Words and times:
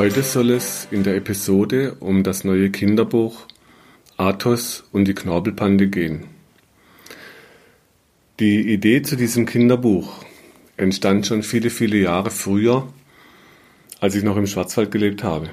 Heute 0.00 0.22
soll 0.22 0.48
es 0.52 0.88
in 0.90 1.02
der 1.02 1.14
Episode 1.14 1.94
um 2.00 2.22
das 2.22 2.42
neue 2.42 2.70
Kinderbuch 2.70 3.46
Athos 4.16 4.82
und 4.92 5.04
die 5.04 5.12
Knorpelpande 5.12 5.88
gehen. 5.88 6.24
Die 8.38 8.72
Idee 8.72 9.02
zu 9.02 9.14
diesem 9.14 9.44
Kinderbuch 9.44 10.24
entstand 10.78 11.26
schon 11.26 11.42
viele, 11.42 11.68
viele 11.68 11.98
Jahre 11.98 12.30
früher, 12.30 12.90
als 14.00 14.14
ich 14.14 14.24
noch 14.24 14.38
im 14.38 14.46
Schwarzwald 14.46 14.90
gelebt 14.90 15.22
habe. 15.22 15.50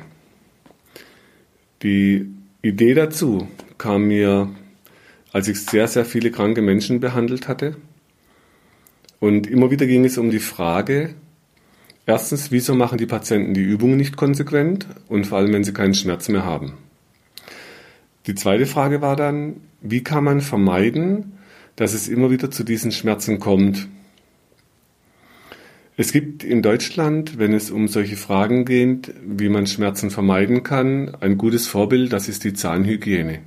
Die 1.83 2.31
Idee 2.61 2.93
dazu 2.93 3.49
kam 3.77 4.03
mir, 4.03 4.49
als 5.33 5.49
ich 5.49 5.59
sehr, 5.59 5.89
sehr 5.89 6.05
viele 6.05 6.31
kranke 6.31 6.61
Menschen 6.61 7.01
behandelt 7.01 7.49
hatte. 7.49 7.75
Und 9.19 9.45
immer 9.45 9.71
wieder 9.71 9.87
ging 9.87 10.05
es 10.05 10.17
um 10.17 10.29
die 10.29 10.39
Frage, 10.39 11.15
Erstens, 12.07 12.51
wieso 12.51 12.73
machen 12.73 12.97
die 12.97 13.05
Patienten 13.05 13.53
die 13.53 13.61
Übungen 13.61 13.97
nicht 13.97 14.15
konsequent 14.15 14.87
und 15.09 15.27
vor 15.27 15.39
allem, 15.39 15.51
wenn 15.51 15.65
sie 15.65 15.73
keinen 15.73 15.93
Schmerz 15.93 16.29
mehr 16.29 16.45
haben? 16.45 16.73
Die 18.27 18.33
zweite 18.33 18.65
Frage 18.65 19.01
war 19.01 19.17
dann, 19.17 19.57
wie 19.81 20.03
kann 20.03 20.23
man 20.23 20.39
vermeiden, 20.39 21.33
dass 21.75 21.93
es 21.93 22.07
immer 22.07 22.31
wieder 22.31 22.49
zu 22.49 22.63
diesen 22.63 22.93
Schmerzen 22.93 23.39
kommt? 23.39 23.89
Es 25.97 26.13
gibt 26.13 26.45
in 26.45 26.61
Deutschland, 26.61 27.39
wenn 27.39 27.53
es 27.53 27.71
um 27.71 27.89
solche 27.89 28.15
Fragen 28.15 28.63
geht, 28.63 29.13
wie 29.25 29.49
man 29.49 29.67
Schmerzen 29.67 30.09
vermeiden 30.09 30.63
kann, 30.63 31.13
ein 31.19 31.37
gutes 31.37 31.67
Vorbild, 31.67 32.13
das 32.13 32.29
ist 32.29 32.45
die 32.45 32.53
Zahnhygiene. 32.53 33.39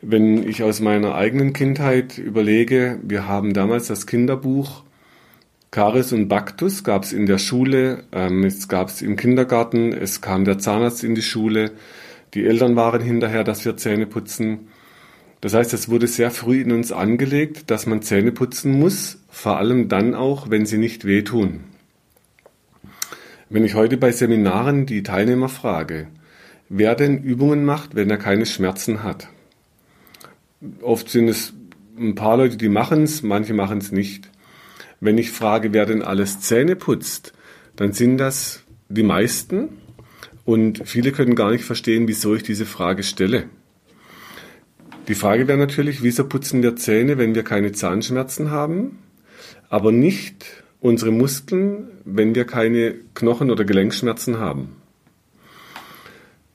Wenn 0.00 0.48
ich 0.48 0.62
aus 0.62 0.78
meiner 0.78 1.16
eigenen 1.16 1.54
Kindheit 1.54 2.18
überlege, 2.18 3.00
wir 3.02 3.26
haben 3.26 3.52
damals 3.52 3.88
das 3.88 4.06
Kinderbuch 4.06 4.84
Karies 5.70 6.12
und 6.12 6.26
Baktus 6.26 6.82
gab 6.82 7.04
es 7.04 7.12
in 7.12 7.26
der 7.26 7.38
Schule, 7.38 8.02
ähm, 8.10 8.42
es 8.42 8.66
gab 8.66 8.88
es 8.88 9.02
im 9.02 9.14
Kindergarten, 9.14 9.92
es 9.92 10.20
kam 10.20 10.44
der 10.44 10.58
Zahnarzt 10.58 11.04
in 11.04 11.14
die 11.14 11.22
Schule, 11.22 11.70
die 12.34 12.44
Eltern 12.44 12.74
waren 12.74 13.00
hinterher, 13.00 13.44
dass 13.44 13.64
wir 13.64 13.76
Zähne 13.76 14.06
putzen. 14.06 14.68
Das 15.40 15.54
heißt, 15.54 15.72
es 15.72 15.88
wurde 15.88 16.08
sehr 16.08 16.32
früh 16.32 16.60
in 16.60 16.72
uns 16.72 16.90
angelegt, 16.90 17.70
dass 17.70 17.86
man 17.86 18.02
Zähne 18.02 18.32
putzen 18.32 18.80
muss, 18.80 19.18
vor 19.30 19.58
allem 19.58 19.88
dann 19.88 20.16
auch, 20.16 20.50
wenn 20.50 20.66
sie 20.66 20.78
nicht 20.78 21.04
wehtun. 21.04 21.60
Wenn 23.48 23.64
ich 23.64 23.74
heute 23.74 23.96
bei 23.96 24.10
Seminaren 24.10 24.86
die 24.86 25.04
Teilnehmer 25.04 25.48
frage, 25.48 26.08
wer 26.68 26.96
denn 26.96 27.22
Übungen 27.22 27.64
macht, 27.64 27.94
wenn 27.94 28.10
er 28.10 28.18
keine 28.18 28.46
Schmerzen 28.46 29.04
hat. 29.04 29.28
Oft 30.82 31.08
sind 31.08 31.28
es 31.28 31.52
ein 31.96 32.16
paar 32.16 32.38
Leute, 32.38 32.56
die 32.56 32.68
machen 32.68 33.04
es, 33.04 33.22
manche 33.22 33.54
machen 33.54 33.78
es 33.78 33.92
nicht. 33.92 34.30
Wenn 35.00 35.16
ich 35.16 35.30
frage, 35.30 35.72
wer 35.72 35.86
denn 35.86 36.02
alles 36.02 36.40
Zähne 36.40 36.76
putzt, 36.76 37.32
dann 37.76 37.92
sind 37.92 38.18
das 38.18 38.64
die 38.88 39.02
meisten 39.02 39.70
und 40.44 40.82
viele 40.86 41.12
können 41.12 41.34
gar 41.34 41.50
nicht 41.50 41.64
verstehen, 41.64 42.06
wieso 42.06 42.34
ich 42.34 42.42
diese 42.42 42.66
Frage 42.66 43.02
stelle. 43.02 43.44
Die 45.08 45.14
Frage 45.14 45.48
wäre 45.48 45.58
natürlich, 45.58 46.02
wieso 46.02 46.26
putzen 46.28 46.62
wir 46.62 46.76
Zähne, 46.76 47.16
wenn 47.16 47.34
wir 47.34 47.42
keine 47.42 47.72
Zahnschmerzen 47.72 48.50
haben, 48.50 48.98
aber 49.70 49.90
nicht 49.90 50.44
unsere 50.80 51.10
Muskeln, 51.10 51.88
wenn 52.04 52.34
wir 52.34 52.44
keine 52.44 52.94
Knochen- 53.14 53.50
oder 53.50 53.64
Gelenkschmerzen 53.64 54.38
haben. 54.38 54.76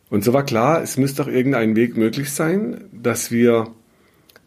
Und 0.09 0.23
so 0.23 0.33
war 0.33 0.43
klar, 0.43 0.83
es 0.83 0.97
müsste 0.97 1.23
auch 1.23 1.27
irgendein 1.27 1.75
Weg 1.75 1.97
möglich 1.97 2.31
sein, 2.31 2.85
dass 2.91 3.31
wir 3.31 3.67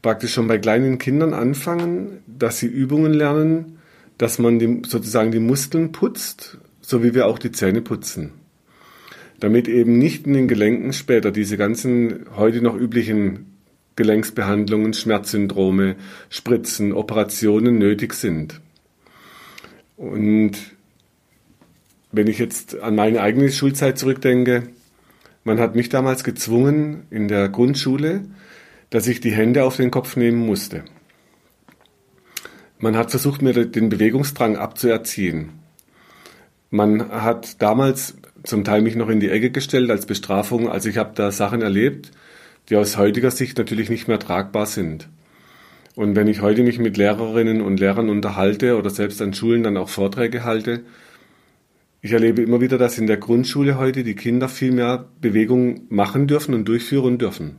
praktisch 0.02 0.32
schon 0.32 0.46
bei 0.46 0.58
kleinen 0.58 0.98
Kindern 0.98 1.34
anfangen, 1.34 2.22
dass 2.26 2.58
sie 2.58 2.66
Übungen 2.68 3.12
lernen, 3.12 3.77
dass 4.18 4.38
man 4.38 4.58
die, 4.58 4.82
sozusagen 4.86 5.30
die 5.30 5.40
Muskeln 5.40 5.92
putzt, 5.92 6.58
so 6.80 7.02
wie 7.02 7.14
wir 7.14 7.26
auch 7.26 7.38
die 7.38 7.52
Zähne 7.52 7.80
putzen. 7.80 8.32
Damit 9.40 9.68
eben 9.68 9.98
nicht 9.98 10.26
in 10.26 10.34
den 10.34 10.48
Gelenken 10.48 10.92
später 10.92 11.30
diese 11.30 11.56
ganzen 11.56 12.26
heute 12.36 12.60
noch 12.60 12.76
üblichen 12.76 13.46
Gelenksbehandlungen, 13.94 14.94
Schmerzsyndrome, 14.94 15.96
Spritzen, 16.28 16.92
Operationen 16.92 17.78
nötig 17.78 18.14
sind. 18.14 18.60
Und 19.96 20.52
wenn 22.10 22.26
ich 22.26 22.38
jetzt 22.38 22.80
an 22.80 22.94
meine 22.94 23.20
eigene 23.20 23.50
Schulzeit 23.50 23.98
zurückdenke, 23.98 24.64
man 25.44 25.60
hat 25.60 25.74
mich 25.74 25.88
damals 25.88 26.24
gezwungen 26.24 27.04
in 27.10 27.28
der 27.28 27.48
Grundschule, 27.48 28.22
dass 28.90 29.06
ich 29.06 29.20
die 29.20 29.32
Hände 29.32 29.64
auf 29.64 29.76
den 29.76 29.90
Kopf 29.90 30.16
nehmen 30.16 30.44
musste. 30.44 30.84
Man 32.80 32.96
hat 32.96 33.10
versucht, 33.10 33.42
mir 33.42 33.66
den 33.66 33.88
Bewegungsdrang 33.88 34.56
abzuerziehen. 34.56 35.50
Man 36.70 37.08
hat 37.10 37.60
damals 37.60 38.16
zum 38.44 38.62
Teil 38.62 38.82
mich 38.82 38.94
noch 38.94 39.08
in 39.08 39.20
die 39.20 39.30
Ecke 39.30 39.50
gestellt 39.50 39.90
als 39.90 40.06
Bestrafung. 40.06 40.68
Also 40.68 40.88
ich 40.88 40.96
habe 40.96 41.12
da 41.14 41.32
Sachen 41.32 41.62
erlebt, 41.62 42.12
die 42.68 42.76
aus 42.76 42.96
heutiger 42.96 43.30
Sicht 43.30 43.58
natürlich 43.58 43.90
nicht 43.90 44.06
mehr 44.06 44.18
tragbar 44.18 44.66
sind. 44.66 45.08
Und 45.96 46.14
wenn 46.14 46.28
ich 46.28 46.40
heute 46.40 46.62
mich 46.62 46.78
mit 46.78 46.96
Lehrerinnen 46.96 47.60
und 47.60 47.80
Lehrern 47.80 48.08
unterhalte 48.08 48.76
oder 48.76 48.90
selbst 48.90 49.20
an 49.20 49.34
Schulen 49.34 49.64
dann 49.64 49.76
auch 49.76 49.88
Vorträge 49.88 50.44
halte, 50.44 50.84
ich 52.00 52.12
erlebe 52.12 52.42
immer 52.42 52.60
wieder, 52.60 52.78
dass 52.78 52.96
in 52.96 53.08
der 53.08 53.16
Grundschule 53.16 53.76
heute 53.76 54.04
die 54.04 54.14
Kinder 54.14 54.48
viel 54.48 54.70
mehr 54.70 55.08
Bewegung 55.20 55.80
machen 55.88 56.28
dürfen 56.28 56.54
und 56.54 56.66
durchführen 56.68 57.18
dürfen. 57.18 57.56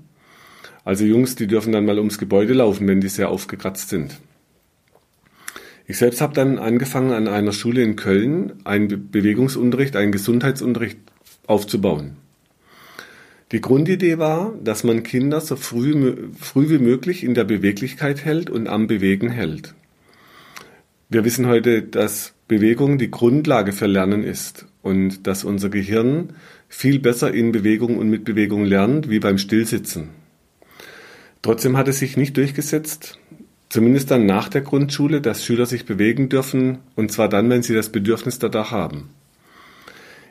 Also 0.85 1.03
Jungs, 1.03 1.35
die 1.35 1.47
dürfen 1.47 1.73
dann 1.73 1.85
mal 1.85 1.97
ums 1.97 2.17
Gebäude 2.17 2.53
laufen, 2.53 2.87
wenn 2.87 3.01
die 3.01 3.09
sehr 3.09 3.29
aufgekratzt 3.29 3.89
sind. 3.89 4.17
Ich 5.89 5.97
selbst 5.97 6.21
habe 6.21 6.35
dann 6.35 6.59
angefangen, 6.59 7.13
an 7.13 7.27
einer 7.27 7.51
Schule 7.51 7.81
in 7.81 7.95
Köln 7.95 8.53
einen 8.63 9.09
Bewegungsunterricht, 9.09 9.95
einen 9.95 10.11
Gesundheitsunterricht 10.11 10.99
aufzubauen. 11.47 12.17
Die 13.51 13.59
Grundidee 13.59 14.19
war, 14.19 14.53
dass 14.63 14.83
man 14.83 15.01
Kinder 15.01 15.41
so 15.41 15.55
früh, 15.55 16.29
früh 16.39 16.69
wie 16.69 16.77
möglich 16.77 17.23
in 17.23 17.33
der 17.33 17.43
Beweglichkeit 17.43 18.23
hält 18.23 18.51
und 18.51 18.67
am 18.67 18.85
Bewegen 18.85 19.31
hält. 19.31 19.73
Wir 21.09 21.25
wissen 21.25 21.47
heute, 21.47 21.81
dass 21.81 22.33
Bewegung 22.47 22.99
die 22.99 23.09
Grundlage 23.09 23.71
für 23.71 23.87
Lernen 23.87 24.23
ist 24.23 24.67
und 24.83 25.25
dass 25.25 25.43
unser 25.43 25.69
Gehirn 25.69 26.33
viel 26.67 26.99
besser 26.99 27.33
in 27.33 27.51
Bewegung 27.51 27.97
und 27.97 28.11
mit 28.11 28.25
Bewegung 28.25 28.63
lernt 28.63 29.09
wie 29.09 29.19
beim 29.19 29.39
Stillsitzen. 29.39 30.09
Trotzdem 31.41 31.77
hat 31.77 31.87
es 31.87 31.97
sich 31.97 32.15
nicht 32.15 32.37
durchgesetzt, 32.37 33.17
zumindest 33.69 34.11
dann 34.11 34.25
nach 34.25 34.49
der 34.49 34.61
Grundschule, 34.61 35.21
dass 35.21 35.45
Schüler 35.45 35.65
sich 35.65 35.85
bewegen 35.85 36.29
dürfen, 36.29 36.79
und 36.95 37.11
zwar 37.11 37.29
dann, 37.29 37.49
wenn 37.49 37.63
sie 37.63 37.75
das 37.75 37.89
Bedürfnis 37.89 38.39
danach 38.39 38.71
haben. 38.71 39.09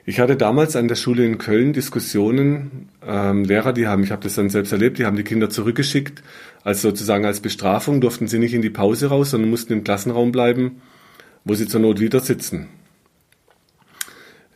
Ich 0.05 0.21
hatte 0.21 0.37
damals 0.37 0.75
an 0.75 0.89
der 0.89 0.95
Schule 0.95 1.25
in 1.27 1.37
Köln 1.37 1.75
Diskussionen, 1.75 2.89
ähm, 3.07 3.45
Lehrer, 3.45 3.75
die 3.75 3.87
haben, 3.87 4.03
ich 4.03 4.11
habe 4.11 4.23
das 4.23 4.37
dann 4.37 4.49
selbst 4.49 4.73
erlebt, 4.73 4.99
die 4.99 5.05
haben 5.05 5.17
die 5.17 5.23
Kinder 5.23 5.51
zurückgeschickt, 5.51 6.23
als 6.65 6.81
sozusagen 6.81 7.27
als 7.27 7.41
Bestrafung 7.41 8.01
durften 8.01 8.27
sie 8.27 8.39
nicht 8.39 8.55
in 8.55 8.63
die 8.63 8.71
Pause 8.71 9.09
raus, 9.09 9.31
sondern 9.31 9.51
mussten 9.51 9.75
im 9.75 9.85
Klassenraum 9.85 10.33
bleiben, 10.33 10.81
wo 11.45 11.55
sie 11.55 11.67
zur 11.67 11.81
Not 11.81 12.01
wieder 12.01 12.21
sitzen. 12.21 12.69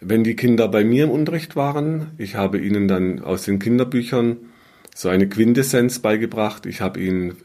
Wenn 0.01 0.25
die 0.25 0.37
Kinder 0.37 0.69
bei 0.69 0.85
mir 0.85 1.05
im 1.05 1.11
Unterricht 1.11 1.55
waren, 1.55 2.09
ich 2.19 2.35
habe 2.35 2.59
ihnen 2.59 2.89
dann 2.89 3.21
aus 3.21 3.45
den 3.45 3.59
Kinderbüchern 3.59 4.39
so 4.95 5.09
eine 5.09 5.29
Quintessenz 5.29 5.99
beigebracht. 6.01 6.67
Ich 6.67 6.81
habe 6.81 7.01
ihnen 7.01 7.37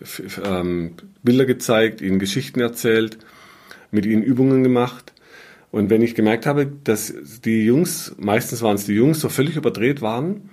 ähm, 0.43 0.93
Bilder 1.23 1.45
gezeigt, 1.45 2.01
ihnen 2.01 2.19
Geschichten 2.19 2.59
erzählt, 2.59 3.17
mit 3.91 4.05
ihnen 4.05 4.23
Übungen 4.23 4.63
gemacht. 4.63 5.13
Und 5.71 5.89
wenn 5.89 6.01
ich 6.01 6.15
gemerkt 6.15 6.45
habe, 6.45 6.65
dass 6.65 7.13
die 7.43 7.65
Jungs, 7.65 8.15
meistens 8.17 8.61
waren 8.61 8.75
es 8.75 8.85
die 8.85 8.93
Jungs, 8.93 9.19
so 9.19 9.29
völlig 9.29 9.55
überdreht 9.55 10.01
waren, 10.01 10.49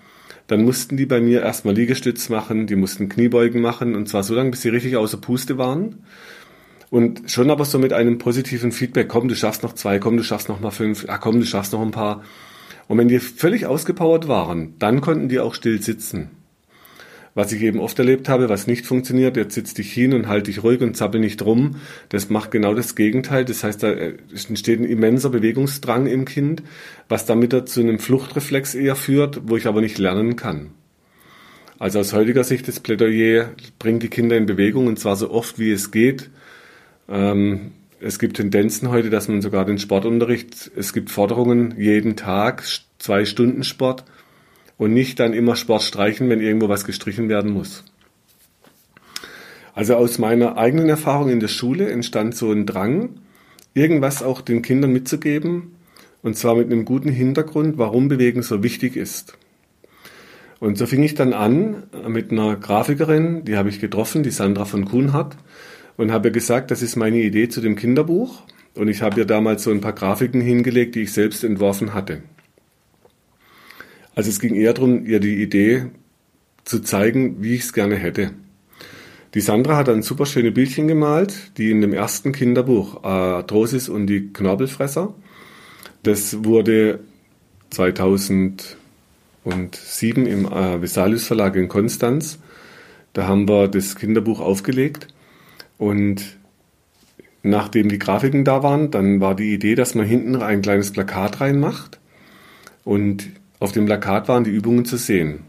dann 0.46 0.62
mussten 0.62 0.96
die 0.96 1.06
bei 1.06 1.20
mir 1.20 1.43
erstmal 1.43 1.75
Liegestütz 1.75 2.29
machen, 2.29 2.67
die 2.67 2.76
mussten 2.76 3.08
Kniebeugen 3.08 3.62
machen 3.62 3.94
und 3.94 4.08
zwar 4.08 4.23
so 4.23 4.35
lange, 4.35 4.50
bis 4.50 4.62
sie 4.62 4.69
richtig 4.69 4.96
außer 4.96 5.17
Puste 5.17 5.56
waren. 5.56 6.05
Und 6.91 7.31
schon 7.31 7.50
aber 7.50 7.64
so 7.64 7.79
mit 7.79 7.93
einem 7.93 8.19
positiven 8.19 8.70
Feedback, 8.70 9.08
komm, 9.08 9.29
du 9.29 9.35
schaffst 9.35 9.62
noch 9.62 9.73
zwei, 9.73 9.99
komm, 9.99 10.17
du 10.17 10.23
schaffst 10.23 10.49
noch 10.49 10.61
mal 10.61 10.70
fünf, 10.70 11.06
ah, 11.08 11.19
komm, 11.19 11.41
du 11.41 11.46
schaffst 11.46 11.73
noch 11.73 11.81
ein 11.81 11.91
paar. 11.91 12.23
Und 12.87 12.99
wenn 12.99 13.08
die 13.08 13.19
völlig 13.19 13.67
ausgepowert 13.67 14.29
waren, 14.29 14.75
dann 14.79 15.00
konnten 15.00 15.29
die 15.29 15.41
auch 15.41 15.55
still 15.55 15.82
sitzen. 15.82 16.31
Was 17.34 17.50
ich 17.50 17.62
eben 17.62 17.81
oft 17.81 17.98
erlebt 17.98 18.28
habe, 18.28 18.48
was 18.48 18.69
nicht 18.69 18.86
funktioniert, 18.86 19.36
jetzt 19.36 19.54
sitz 19.54 19.75
dich 19.75 19.92
hin 19.92 20.14
und 20.14 20.28
halt 20.28 20.46
dich 20.46 20.62
ruhig 20.62 20.81
und 20.82 20.96
zappel 20.96 21.20
nicht 21.20 21.44
rum. 21.44 21.76
Das 22.08 22.31
macht 22.31 22.52
genau 22.52 22.75
das 22.75 22.94
Gegenteil. 22.94 23.44
Das 23.44 23.64
heißt, 23.64 23.82
da 23.82 23.90
äh, 23.90 24.14
entsteht 24.48 24.78
ein 24.78 24.84
immenser 24.84 25.31
Bewegungsdrang 25.31 26.06
im 26.06 26.26
Kind, 26.26 26.62
was 27.08 27.26
damit 27.26 27.69
zu 27.69 27.81
einem 27.81 27.98
Fluchtreflex 27.98 28.76
eher 28.76 28.94
führt, 28.94 29.48
wo 29.48 29.56
ich 29.56 29.66
aber 29.66 29.81
nicht 29.81 29.98
lernen 29.98 30.36
kann. 30.36 30.70
Also 31.81 31.98
aus 31.98 32.12
heutiger 32.12 32.44
Sicht 32.44 32.69
das 32.69 32.78
Plädoyer 32.78 33.50
bringt 33.81 34.04
die 34.04 34.08
Kinder 34.08 34.36
in 34.36 34.46
Bewegung 34.46 34.86
und 34.86 34.98
zwar 35.00 35.16
so 35.16 35.31
oft 35.31 35.58
wie 35.58 35.72
es 35.72 35.90
geht. 35.90 36.31
Ähm, 37.08 37.72
es 38.00 38.20
gibt 38.20 38.36
Tendenzen 38.36 38.90
heute, 38.90 39.10
dass 39.10 39.26
man 39.28 39.42
sogar 39.42 39.64
den 39.64 39.78
Sportunterricht, 39.78 40.70
es 40.76 40.92
gibt 40.92 41.10
Forderungen 41.10 41.75
jeden 41.76 42.14
Tag, 42.14 42.62
zwei 42.98 43.25
Stunden 43.25 43.64
Sport 43.64 44.04
und 44.79 44.93
nicht 44.93 45.21
dann 45.21 45.32
immer 45.32 45.56
Sport 45.56 45.82
streichen, 45.82 46.29
wenn 46.29 46.41
irgendwo 46.41 46.69
was 46.69 46.85
gestrichen 46.85 47.29
werden 47.29 47.53
muss. 47.53 47.85
Also 49.75 49.97
aus 49.97 50.19
meiner 50.19 50.56
eigenen 50.56 50.88
Erfahrung 50.88 51.31
in 51.31 51.41
der 51.41 51.49
Schule 51.49 51.91
entstand 51.91 52.37
so 52.37 52.53
ein 52.53 52.67
Drang, 52.67 53.21
irgendwas 53.75 54.23
auch 54.23 54.41
den 54.41 54.62
Kindern 54.62 54.93
mitzugeben, 54.93 55.73
und 56.23 56.37
zwar 56.37 56.55
mit 56.55 56.71
einem 56.71 56.85
guten 56.85 57.11
Hintergrund, 57.11 57.76
warum 57.76 58.09
Bewegen 58.09 58.43
so 58.43 58.62
wichtig 58.62 58.97
ist. 58.97 59.37
Und 60.61 60.79
so 60.79 60.87
fing 60.87 61.03
ich 61.03 61.15
dann 61.15 61.32
an 61.35 61.82
mit 62.09 62.31
einer 62.31 62.56
Grafikerin, 62.56 63.44
die 63.44 63.56
habe 63.56 63.69
ich 63.69 63.81
getroffen, 63.81 64.23
die 64.23 64.31
Sandra 64.31 64.65
von 64.65 64.87
Kuhnhardt, 64.87 65.37
und 65.97 66.12
habe 66.12 66.32
gesagt, 66.32 66.70
das 66.70 66.82
ist 66.82 66.97
meine 66.97 67.19
Idee 67.19 67.49
zu 67.49 67.61
dem 67.61 67.77
Kinderbuch. 67.77 68.43
Und 68.75 68.88
ich 68.88 69.03
habe 69.03 69.20
ihr 69.20 69.27
damals 69.27 69.62
so 69.62 69.70
ein 69.70 69.81
paar 69.81 69.93
Grafiken 69.93 70.41
hingelegt, 70.41 70.94
die 70.94 71.03
ich 71.03 71.12
selbst 71.12 71.44
entworfen 71.44 71.94
hatte. 71.94 72.23
Also 74.14 74.31
es 74.31 74.40
ging 74.40 74.55
eher 74.55 74.75
darum, 74.75 75.05
ihr 75.06 75.20
die 75.20 75.43
Idee 75.43 75.87
zu 76.64 76.81
zeigen, 76.81 77.43
wie 77.43 77.55
ich 77.55 77.62
es 77.62 77.72
gerne 77.72 77.96
hätte. 77.96 78.31
Die 79.34 79.40
Sandra 79.40 79.76
hat 79.76 79.88
dann 79.88 80.02
super 80.02 80.26
schöne 80.26 80.52
Bildchen 80.52 80.87
gemalt, 80.87 81.58
die 81.58 81.72
in 81.72 81.81
dem 81.81 81.93
ersten 81.93 82.31
Kinderbuch 82.31 83.02
Arthrosis 83.02 83.88
und 83.88 84.06
die 84.06 84.32
Knorpelfresser. 84.32 85.12
Das 86.05 86.44
wurde 86.44 87.00
2007 87.70 88.76
im 90.26 90.46
äh, 90.46 90.81
Vesalius 90.81 91.26
Verlag 91.26 91.56
in 91.56 91.67
Konstanz. 91.67 92.38
Da 93.12 93.26
haben 93.26 93.49
wir 93.49 93.67
das 93.67 93.96
Kinderbuch 93.96 94.40
aufgelegt 94.40 95.08
und 95.78 96.37
nachdem 97.43 97.88
die 97.88 97.99
Grafiken 97.99 98.44
da 98.44 98.62
waren, 98.62 98.93
dann 98.93 99.20
war 99.20 99.34
die 99.34 99.52
Idee, 99.52 99.75
dass 99.75 99.96
man 99.96 100.06
hinten 100.06 100.37
ein 100.37 100.62
kleines 100.62 100.93
Plakat 100.93 101.40
reinmacht 101.40 101.99
und 102.84 103.31
auf 103.61 103.73
dem 103.73 103.87
Plakat 103.87 104.29
waren 104.29 104.45
die 104.45 104.51
Übungen 104.51 104.85
zu 104.85 104.97
sehen. 104.97 105.41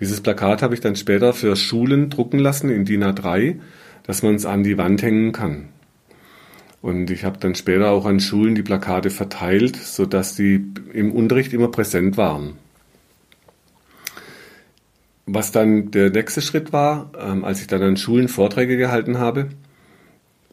Dieses 0.00 0.20
Plakat 0.20 0.62
habe 0.62 0.74
ich 0.74 0.80
dann 0.80 0.96
später 0.96 1.32
für 1.32 1.54
Schulen 1.56 2.10
drucken 2.10 2.38
lassen 2.38 2.68
in 2.68 2.84
DIN 2.84 3.04
A3, 3.04 3.60
dass 4.02 4.22
man 4.22 4.34
es 4.34 4.44
an 4.44 4.64
die 4.64 4.76
Wand 4.76 5.02
hängen 5.02 5.32
kann. 5.32 5.68
Und 6.82 7.10
ich 7.10 7.24
habe 7.24 7.38
dann 7.38 7.54
später 7.54 7.90
auch 7.90 8.04
an 8.04 8.20
Schulen 8.20 8.54
die 8.54 8.62
Plakate 8.62 9.10
verteilt, 9.10 9.76
sodass 9.76 10.36
die 10.36 10.66
im 10.92 11.12
Unterricht 11.12 11.52
immer 11.52 11.68
präsent 11.68 12.16
waren. 12.16 12.58
Was 15.26 15.52
dann 15.52 15.90
der 15.90 16.10
nächste 16.10 16.42
Schritt 16.42 16.72
war, 16.74 17.10
ähm, 17.18 17.44
als 17.44 17.62
ich 17.62 17.66
dann 17.68 17.82
an 17.82 17.96
Schulen 17.96 18.28
Vorträge 18.28 18.76
gehalten 18.76 19.18
habe, 19.18 19.48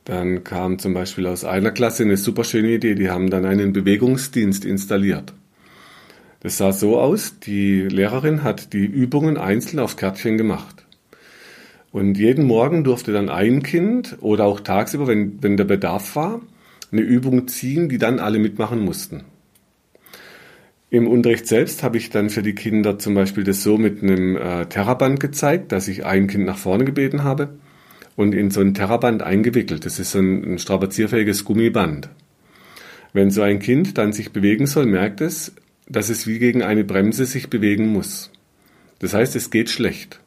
dann 0.05 0.43
kam 0.43 0.79
zum 0.79 0.93
Beispiel 0.93 1.27
aus 1.27 1.43
einer 1.43 1.71
Klasse 1.71 2.03
eine 2.03 2.15
super 2.15 2.43
schöne 2.43 2.69
Idee, 2.69 2.95
die 2.95 3.09
haben 3.09 3.29
dann 3.29 3.45
einen 3.45 3.73
Bewegungsdienst 3.73 4.63
installiert. 4.63 5.33
Das 6.41 6.57
sah 6.57 6.73
so 6.73 6.99
aus, 6.99 7.39
die 7.39 7.81
Lehrerin 7.81 8.43
hat 8.43 8.73
die 8.73 8.85
Übungen 8.85 9.37
einzeln 9.37 9.79
auf 9.79 9.95
Kärtchen 9.95 10.37
gemacht. 10.37 10.85
Und 11.91 12.17
jeden 12.17 12.45
Morgen 12.45 12.83
durfte 12.83 13.13
dann 13.13 13.29
ein 13.29 13.61
Kind 13.63 14.17
oder 14.21 14.45
auch 14.45 14.59
tagsüber, 14.59 15.07
wenn, 15.07 15.41
wenn 15.43 15.55
der 15.55 15.65
Bedarf 15.65 16.15
war, 16.15 16.41
eine 16.91 17.01
Übung 17.01 17.47
ziehen, 17.47 17.89
die 17.89 17.99
dann 17.99 18.19
alle 18.19 18.39
mitmachen 18.39 18.79
mussten. 18.79 19.23
Im 20.89 21.07
Unterricht 21.07 21.47
selbst 21.47 21.83
habe 21.83 21.97
ich 21.97 22.09
dann 22.09 22.29
für 22.29 22.41
die 22.41 22.55
Kinder 22.55 22.97
zum 22.97 23.13
Beispiel 23.13 23.43
das 23.43 23.63
so 23.63 23.77
mit 23.77 24.01
einem 24.01 24.35
äh, 24.35 24.65
Terraband 24.65 25.19
gezeigt, 25.19 25.71
dass 25.71 25.87
ich 25.87 26.05
ein 26.05 26.27
Kind 26.27 26.45
nach 26.45 26.57
vorne 26.57 26.85
gebeten 26.85 27.23
habe 27.23 27.49
und 28.15 28.33
in 28.33 28.51
so 28.51 28.61
ein 28.61 28.73
Terraband 28.73 29.21
eingewickelt. 29.21 29.85
Das 29.85 29.99
ist 29.99 30.11
so 30.11 30.19
ein, 30.19 30.53
ein 30.53 30.59
strapazierfähiges 30.59 31.45
Gummiband. 31.45 32.09
Wenn 33.13 33.31
so 33.31 33.41
ein 33.41 33.59
Kind 33.59 33.97
dann 33.97 34.11
sich 34.11 34.33
bewegen 34.33 34.65
soll, 34.65 34.85
merkt 34.85 35.21
es, 35.21 35.53
dass 35.91 36.09
es 36.09 36.27
wie 36.27 36.39
gegen 36.39 36.63
eine 36.63 36.83
Bremse 36.83 37.25
sich 37.25 37.49
bewegen 37.49 37.87
muss. 37.87 38.31
Das 38.99 39.13
heißt, 39.13 39.35
es 39.35 39.49
geht 39.49 39.69
schlecht. 39.69 40.19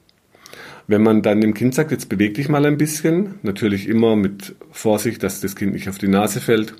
Wenn 0.86 1.02
man 1.02 1.22
dann 1.22 1.40
dem 1.40 1.54
Kind 1.54 1.74
sagt, 1.74 1.90
jetzt 1.90 2.08
beweg 2.08 2.34
dich 2.34 2.48
mal 2.48 2.66
ein 2.66 2.76
bisschen, 2.76 3.36
natürlich 3.42 3.88
immer 3.88 4.16
mit 4.16 4.54
Vorsicht, 4.70 5.22
dass 5.22 5.40
das 5.40 5.56
Kind 5.56 5.72
nicht 5.72 5.88
auf 5.88 5.98
die 5.98 6.08
Nase 6.08 6.40
fällt, 6.40 6.74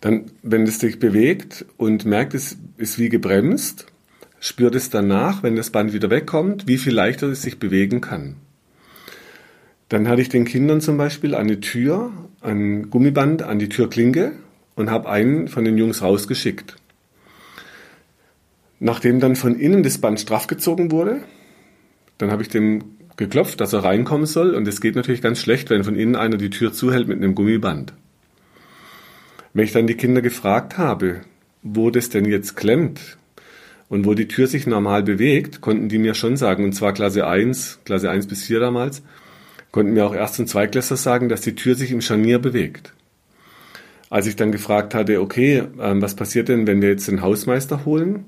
dann, 0.00 0.30
wenn 0.42 0.62
es 0.62 0.78
sich 0.78 0.98
bewegt 0.98 1.66
und 1.76 2.04
merkt, 2.04 2.34
es 2.34 2.56
ist 2.76 2.98
wie 2.98 3.08
gebremst, 3.08 3.86
spürt 4.38 4.74
es 4.74 4.90
danach, 4.90 5.42
wenn 5.42 5.56
das 5.56 5.70
Band 5.70 5.92
wieder 5.92 6.08
wegkommt, 6.08 6.66
wie 6.66 6.78
viel 6.78 6.94
leichter 6.94 7.28
es 7.28 7.42
sich 7.42 7.58
bewegen 7.58 8.00
kann. 8.00 8.36
Dann 9.88 10.08
hatte 10.08 10.22
ich 10.22 10.28
den 10.28 10.44
Kindern 10.44 10.80
zum 10.80 10.96
Beispiel 10.96 11.34
eine 11.34 11.60
Tür, 11.60 12.12
ein 12.40 12.90
Gummiband 12.90 13.42
an 13.42 13.58
die 13.58 13.68
Türklinke 13.68 14.32
und 14.76 14.88
habe 14.88 15.10
einen 15.10 15.48
von 15.48 15.64
den 15.64 15.76
Jungs 15.76 16.00
rausgeschickt. 16.00 16.76
Nachdem 18.80 19.20
dann 19.20 19.36
von 19.36 19.54
innen 19.54 19.82
das 19.82 19.98
Band 19.98 20.18
straff 20.18 20.46
gezogen 20.46 20.90
wurde, 20.90 21.22
dann 22.18 22.30
habe 22.30 22.42
ich 22.42 22.48
dem 22.48 22.96
geklopft, 23.16 23.60
dass 23.60 23.74
er 23.74 23.84
reinkommen 23.84 24.26
soll. 24.26 24.54
Und 24.54 24.66
es 24.66 24.80
geht 24.80 24.96
natürlich 24.96 25.22
ganz 25.22 25.40
schlecht, 25.40 25.70
wenn 25.70 25.84
von 25.84 25.94
innen 25.94 26.16
einer 26.16 26.38
die 26.38 26.50
Tür 26.50 26.72
zuhält 26.72 27.06
mit 27.06 27.18
einem 27.18 27.34
Gummiband. 27.34 27.92
Wenn 29.52 29.64
ich 29.64 29.72
dann 29.72 29.86
die 29.86 29.96
Kinder 29.96 30.22
gefragt 30.22 30.78
habe, 30.78 31.20
wo 31.62 31.90
das 31.90 32.08
denn 32.08 32.24
jetzt 32.24 32.56
klemmt 32.56 33.18
und 33.90 34.06
wo 34.06 34.14
die 34.14 34.28
Tür 34.28 34.46
sich 34.46 34.66
normal 34.66 35.02
bewegt, 35.02 35.60
konnten 35.60 35.90
die 35.90 35.98
mir 35.98 36.14
schon 36.14 36.36
sagen, 36.38 36.64
und 36.64 36.72
zwar 36.72 36.94
Klasse 36.94 37.26
1, 37.26 37.80
Klasse 37.84 38.10
1 38.10 38.26
bis 38.28 38.44
4 38.44 38.60
damals, 38.60 39.02
konnten 39.72 39.92
mir 39.92 40.06
auch 40.06 40.14
Erst- 40.14 40.40
und 40.40 40.48
Zweitklässler 40.48 40.96
sagen, 40.96 41.28
dass 41.28 41.42
die 41.42 41.54
Tür 41.54 41.74
sich 41.74 41.90
im 41.90 42.00
Scharnier 42.00 42.38
bewegt. 42.38 42.94
Als 44.08 44.26
ich 44.26 44.36
dann 44.36 44.52
gefragt 44.52 44.94
hatte, 44.94 45.20
okay, 45.20 45.64
ähm, 45.78 46.00
was 46.00 46.16
passiert 46.16 46.48
denn, 46.48 46.66
wenn 46.66 46.80
wir 46.80 46.88
jetzt 46.88 47.08
den 47.08 47.20
Hausmeister 47.20 47.84
holen? 47.84 48.24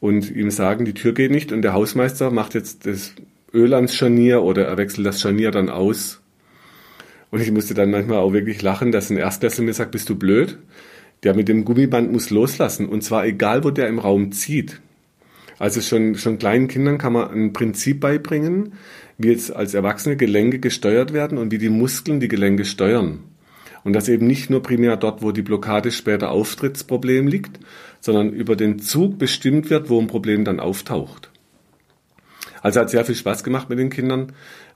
Und 0.00 0.30
ihm 0.30 0.50
sagen, 0.50 0.84
die 0.84 0.94
Tür 0.94 1.12
geht 1.12 1.30
nicht 1.30 1.52
und 1.52 1.62
der 1.62 1.72
Hausmeister 1.72 2.30
macht 2.30 2.54
jetzt 2.54 2.86
das 2.86 3.14
Öl 3.52 3.74
ans 3.74 3.94
Scharnier 3.94 4.42
oder 4.42 4.66
er 4.66 4.76
wechselt 4.76 5.06
das 5.06 5.20
Scharnier 5.20 5.50
dann 5.50 5.68
aus. 5.68 6.20
Und 7.30 7.40
ich 7.40 7.50
musste 7.50 7.74
dann 7.74 7.90
manchmal 7.90 8.18
auch 8.18 8.32
wirklich 8.32 8.62
lachen, 8.62 8.92
dass 8.92 9.10
ein 9.10 9.16
Erstklässler 9.16 9.64
mir 9.64 9.74
sagt, 9.74 9.90
bist 9.90 10.08
du 10.08 10.16
blöd? 10.16 10.58
Der 11.22 11.34
mit 11.34 11.48
dem 11.48 11.64
Gummiband 11.64 12.12
muss 12.12 12.30
loslassen 12.30 12.88
und 12.88 13.02
zwar 13.02 13.26
egal, 13.26 13.64
wo 13.64 13.70
der 13.70 13.88
im 13.88 13.98
Raum 13.98 14.32
zieht. 14.32 14.80
Also 15.58 15.80
schon, 15.80 16.16
schon 16.16 16.38
kleinen 16.38 16.68
Kindern 16.68 16.98
kann 16.98 17.14
man 17.14 17.30
ein 17.30 17.52
Prinzip 17.52 18.00
beibringen, 18.00 18.74
wie 19.16 19.28
jetzt 19.28 19.54
als 19.54 19.72
Erwachsene 19.72 20.16
Gelenke 20.16 20.58
gesteuert 20.58 21.12
werden 21.12 21.38
und 21.38 21.50
wie 21.50 21.58
die 21.58 21.70
Muskeln 21.70 22.20
die 22.20 22.28
Gelenke 22.28 22.64
steuern. 22.64 23.20
Und 23.82 23.92
dass 23.92 24.08
eben 24.08 24.26
nicht 24.26 24.50
nur 24.50 24.62
primär 24.62 24.96
dort, 24.96 25.22
wo 25.22 25.32
die 25.32 25.42
Blockade 25.42 25.92
später 25.92 26.30
auftritt, 26.30 26.74
das 26.74 26.84
Problem 26.84 27.28
liegt, 27.28 27.58
sondern 28.06 28.30
über 28.32 28.56
den 28.56 28.78
Zug 28.78 29.18
bestimmt 29.18 29.68
wird, 29.68 29.90
wo 29.90 30.00
ein 30.00 30.06
Problem 30.06 30.44
dann 30.44 30.60
auftaucht. 30.60 31.30
Also 32.62 32.80
hat 32.80 32.90
sehr 32.90 33.04
viel 33.04 33.14
Spaß 33.14 33.44
gemacht 33.44 33.68
mit 33.68 33.78
den 33.78 33.90
Kindern. 33.90 34.32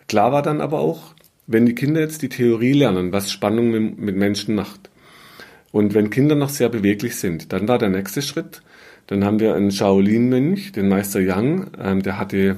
Klar 0.07 0.33
war 0.33 0.43
dann 0.43 0.61
aber 0.61 0.81
auch, 0.81 1.15
wenn 1.47 1.65
die 1.65 1.75
Kinder 1.75 2.01
jetzt 2.01 2.21
die 2.21 2.29
Theorie 2.29 2.75
lernen, 2.75 3.13
was 3.13 3.33
Spannung 3.33 3.71
mit 3.71 4.17
Menschen 4.17 4.55
macht, 4.55 4.91
und 5.73 5.95
wenn 5.95 6.11
Kinder 6.11 6.35
noch 6.35 6.49
sehr 6.51 6.69
beweglich 6.69 7.15
sind, 7.17 7.53
dann 7.53 7.69
war 7.69 7.79
der 7.79 7.91
nächste 7.91 8.23
Schritt, 8.23 8.61
dann 9.07 9.25
haben 9.25 9.39
wir 9.39 9.55
einen 9.55 9.71
Shaolin-Mönch, 9.71 10.73
den 10.73 10.89
Meister 10.89 11.21
Yang, 11.21 11.69
ähm, 11.81 12.03
der 12.03 12.19
hatte 12.19 12.57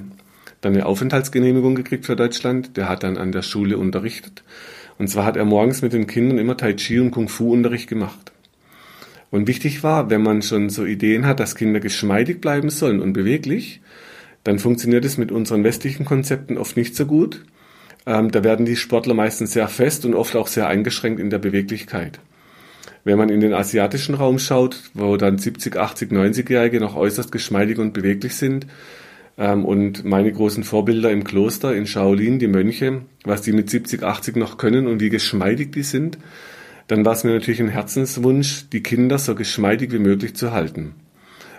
dann 0.62 0.72
eine 0.72 0.86
Aufenthaltsgenehmigung 0.86 1.74
gekriegt 1.74 2.06
für 2.06 2.16
Deutschland, 2.16 2.76
der 2.78 2.88
hat 2.88 3.02
dann 3.02 3.18
an 3.18 3.30
der 3.30 3.42
Schule 3.42 3.76
unterrichtet 3.76 4.42
und 4.98 5.08
zwar 5.08 5.24
hat 5.24 5.36
er 5.36 5.44
morgens 5.44 5.82
mit 5.82 5.92
den 5.92 6.06
Kindern 6.06 6.38
immer 6.38 6.56
Tai 6.56 6.74
Chi 6.74 7.00
und 7.00 7.10
Kung 7.10 7.28
Fu 7.28 7.52
Unterricht 7.52 7.88
gemacht. 7.88 8.31
Und 9.32 9.48
wichtig 9.48 9.82
war, 9.82 10.10
wenn 10.10 10.22
man 10.22 10.42
schon 10.42 10.68
so 10.68 10.84
Ideen 10.84 11.26
hat, 11.26 11.40
dass 11.40 11.56
Kinder 11.56 11.80
geschmeidig 11.80 12.42
bleiben 12.42 12.68
sollen 12.68 13.00
und 13.00 13.14
beweglich, 13.14 13.80
dann 14.44 14.58
funktioniert 14.58 15.06
es 15.06 15.16
mit 15.16 15.32
unseren 15.32 15.64
westlichen 15.64 16.04
Konzepten 16.04 16.58
oft 16.58 16.76
nicht 16.76 16.94
so 16.94 17.06
gut. 17.06 17.42
Ähm, 18.04 18.30
da 18.30 18.44
werden 18.44 18.66
die 18.66 18.76
Sportler 18.76 19.14
meistens 19.14 19.52
sehr 19.52 19.68
fest 19.68 20.04
und 20.04 20.14
oft 20.14 20.36
auch 20.36 20.48
sehr 20.48 20.68
eingeschränkt 20.68 21.18
in 21.18 21.30
der 21.30 21.38
Beweglichkeit. 21.38 22.20
Wenn 23.04 23.16
man 23.16 23.30
in 23.30 23.40
den 23.40 23.54
asiatischen 23.54 24.14
Raum 24.14 24.38
schaut, 24.38 24.90
wo 24.92 25.16
dann 25.16 25.38
70, 25.38 25.76
80, 25.76 26.12
90-Jährige 26.12 26.78
noch 26.78 26.94
äußerst 26.94 27.32
geschmeidig 27.32 27.78
und 27.78 27.94
beweglich 27.94 28.36
sind, 28.36 28.66
ähm, 29.38 29.64
und 29.64 30.04
meine 30.04 30.30
großen 30.30 30.62
Vorbilder 30.62 31.10
im 31.10 31.24
Kloster 31.24 31.74
in 31.74 31.86
Shaolin, 31.86 32.38
die 32.38 32.48
Mönche, 32.48 33.00
was 33.24 33.40
die 33.40 33.52
mit 33.52 33.70
70, 33.70 34.02
80 34.02 34.36
noch 34.36 34.58
können 34.58 34.86
und 34.86 35.00
wie 35.00 35.08
geschmeidig 35.08 35.72
die 35.72 35.84
sind, 35.84 36.18
dann 36.92 37.06
war 37.06 37.14
es 37.14 37.24
mir 37.24 37.32
natürlich 37.32 37.60
ein 37.60 37.68
Herzenswunsch, 37.68 38.68
die 38.70 38.82
Kinder 38.82 39.18
so 39.18 39.34
geschmeidig 39.34 39.92
wie 39.92 39.98
möglich 39.98 40.36
zu 40.36 40.52
halten. 40.52 40.94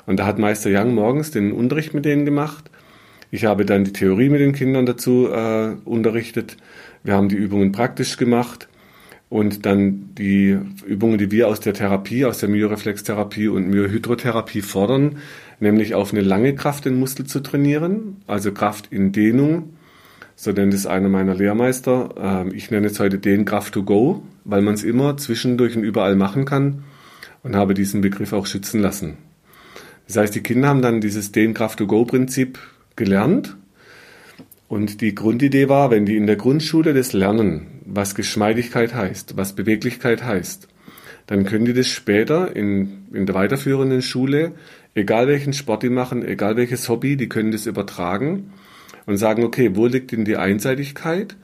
Und 0.05 0.19
da 0.19 0.27
hat 0.27 0.37
Meister 0.37 0.69
Young 0.71 0.93
morgens 0.93 1.31
den 1.31 1.51
Unterricht 1.51 1.93
mit 1.95 2.05
denen 2.05 2.23
gemacht. 2.23 2.69
Ich 3.31 3.45
habe 3.45 3.65
dann 3.65 3.83
die 3.83 3.93
Theorie 3.93 4.29
mit 4.29 4.41
den 4.41 4.53
Kindern 4.53 4.85
dazu 4.85 5.27
äh, 5.27 5.75
unterrichtet. 5.85 6.57
Wir 7.03 7.15
haben 7.15 7.29
die 7.29 7.35
Übungen 7.35 7.71
praktisch 7.71 8.17
gemacht 8.17 8.67
und 9.29 9.65
dann 9.65 10.11
die 10.15 10.59
Übungen, 10.85 11.17
die 11.17 11.31
wir 11.31 11.47
aus 11.47 11.59
der 11.59 11.73
Therapie, 11.73 12.25
aus 12.25 12.37
der 12.37 12.49
Myoreflextherapie 12.49 13.47
und 13.47 13.69
Myohydrotherapie 13.69 14.61
fordern, 14.61 15.17
nämlich 15.59 15.95
auf 15.95 16.13
eine 16.13 16.21
lange 16.21 16.53
Kraft 16.53 16.85
den 16.85 16.99
Muskel 16.99 17.25
zu 17.25 17.39
trainieren, 17.39 18.17
also 18.27 18.51
Kraft 18.51 18.89
in 18.91 19.11
Dehnung. 19.11 19.73
So 20.35 20.51
nennt 20.51 20.75
es 20.75 20.85
einer 20.85 21.09
meiner 21.09 21.33
Lehrmeister. 21.33 22.13
Ähm, 22.19 22.51
ich 22.53 22.69
nenne 22.69 22.85
es 22.85 22.99
heute 22.99 23.17
den 23.17 23.45
Kraft 23.45 23.73
to 23.73 23.81
go, 23.81 24.21
weil 24.45 24.61
man 24.61 24.73
es 24.73 24.83
immer 24.83 25.17
zwischendurch 25.17 25.75
und 25.75 25.83
überall 25.83 26.15
machen 26.15 26.45
kann 26.45 26.83
und 27.43 27.55
habe 27.55 27.73
diesen 27.73 28.01
Begriff 28.01 28.33
auch 28.33 28.45
schützen 28.45 28.81
lassen. 28.81 29.17
Das 30.07 30.17
heißt, 30.17 30.35
die 30.35 30.43
Kinder 30.43 30.67
haben 30.67 30.81
dann 30.81 31.01
dieses 31.01 31.31
den 31.31 31.53
Kraft 31.53 31.79
to 31.79 31.87
go 31.87 32.05
Prinzip 32.05 32.59
gelernt 32.95 33.55
und 34.67 35.01
die 35.01 35.15
Grundidee 35.15 35.69
war, 35.69 35.91
wenn 35.91 36.05
die 36.05 36.17
in 36.17 36.27
der 36.27 36.35
Grundschule 36.35 36.93
das 36.93 37.13
lernen, 37.13 37.81
was 37.85 38.15
Geschmeidigkeit 38.15 38.93
heißt, 38.93 39.37
was 39.37 39.53
Beweglichkeit 39.53 40.23
heißt, 40.23 40.67
dann 41.27 41.45
können 41.45 41.65
die 41.65 41.73
das 41.73 41.87
später 41.87 42.55
in, 42.55 43.05
in 43.13 43.25
der 43.25 43.35
weiterführenden 43.35 44.01
Schule, 44.01 44.53
egal 44.95 45.27
welchen 45.27 45.53
Sport 45.53 45.83
die 45.83 45.89
machen, 45.89 46.25
egal 46.25 46.57
welches 46.57 46.89
Hobby, 46.89 47.17
die 47.17 47.29
können 47.29 47.51
das 47.51 47.65
übertragen 47.65 48.51
und 49.05 49.17
sagen, 49.17 49.43
okay, 49.43 49.75
wo 49.75 49.87
liegt 49.87 50.11
denn 50.11 50.25
die 50.25 50.37
Einseitigkeit? 50.37 51.35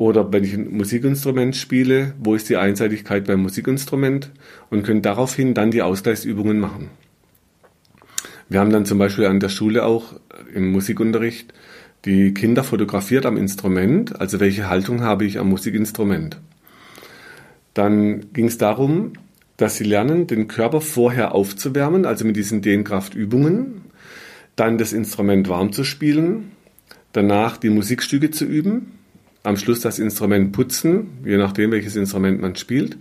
Oder 0.00 0.32
wenn 0.32 0.44
ich 0.44 0.54
ein 0.54 0.74
Musikinstrument 0.74 1.54
spiele, 1.54 2.14
wo 2.18 2.34
ist 2.34 2.48
die 2.48 2.56
Einseitigkeit 2.56 3.26
beim 3.26 3.42
Musikinstrument? 3.42 4.30
Und 4.70 4.82
können 4.82 5.02
daraufhin 5.02 5.52
dann 5.52 5.70
die 5.70 5.82
Ausgleichsübungen 5.82 6.58
machen. 6.58 6.88
Wir 8.48 8.60
haben 8.60 8.70
dann 8.70 8.86
zum 8.86 8.96
Beispiel 8.96 9.26
an 9.26 9.40
der 9.40 9.50
Schule 9.50 9.84
auch 9.84 10.14
im 10.54 10.72
Musikunterricht 10.72 11.52
die 12.06 12.32
Kinder 12.32 12.64
fotografiert 12.64 13.26
am 13.26 13.36
Instrument, 13.36 14.18
also 14.18 14.40
welche 14.40 14.70
Haltung 14.70 15.02
habe 15.02 15.26
ich 15.26 15.38
am 15.38 15.50
Musikinstrument. 15.50 16.38
Dann 17.74 18.32
ging 18.32 18.46
es 18.46 18.56
darum, 18.56 19.12
dass 19.58 19.76
sie 19.76 19.84
lernen, 19.84 20.26
den 20.26 20.48
Körper 20.48 20.80
vorher 20.80 21.34
aufzuwärmen, 21.34 22.06
also 22.06 22.24
mit 22.24 22.36
diesen 22.36 22.62
Dehnkraftübungen, 22.62 23.82
dann 24.56 24.78
das 24.78 24.94
Instrument 24.94 25.50
warm 25.50 25.74
zu 25.74 25.84
spielen, 25.84 26.52
danach 27.12 27.58
die 27.58 27.68
Musikstücke 27.68 28.30
zu 28.30 28.46
üben, 28.46 28.92
am 29.42 29.56
Schluss 29.56 29.80
das 29.80 29.98
Instrument 29.98 30.52
putzen, 30.52 31.18
je 31.24 31.36
nachdem 31.36 31.70
welches 31.70 31.96
Instrument 31.96 32.40
man 32.40 32.56
spielt, 32.56 32.96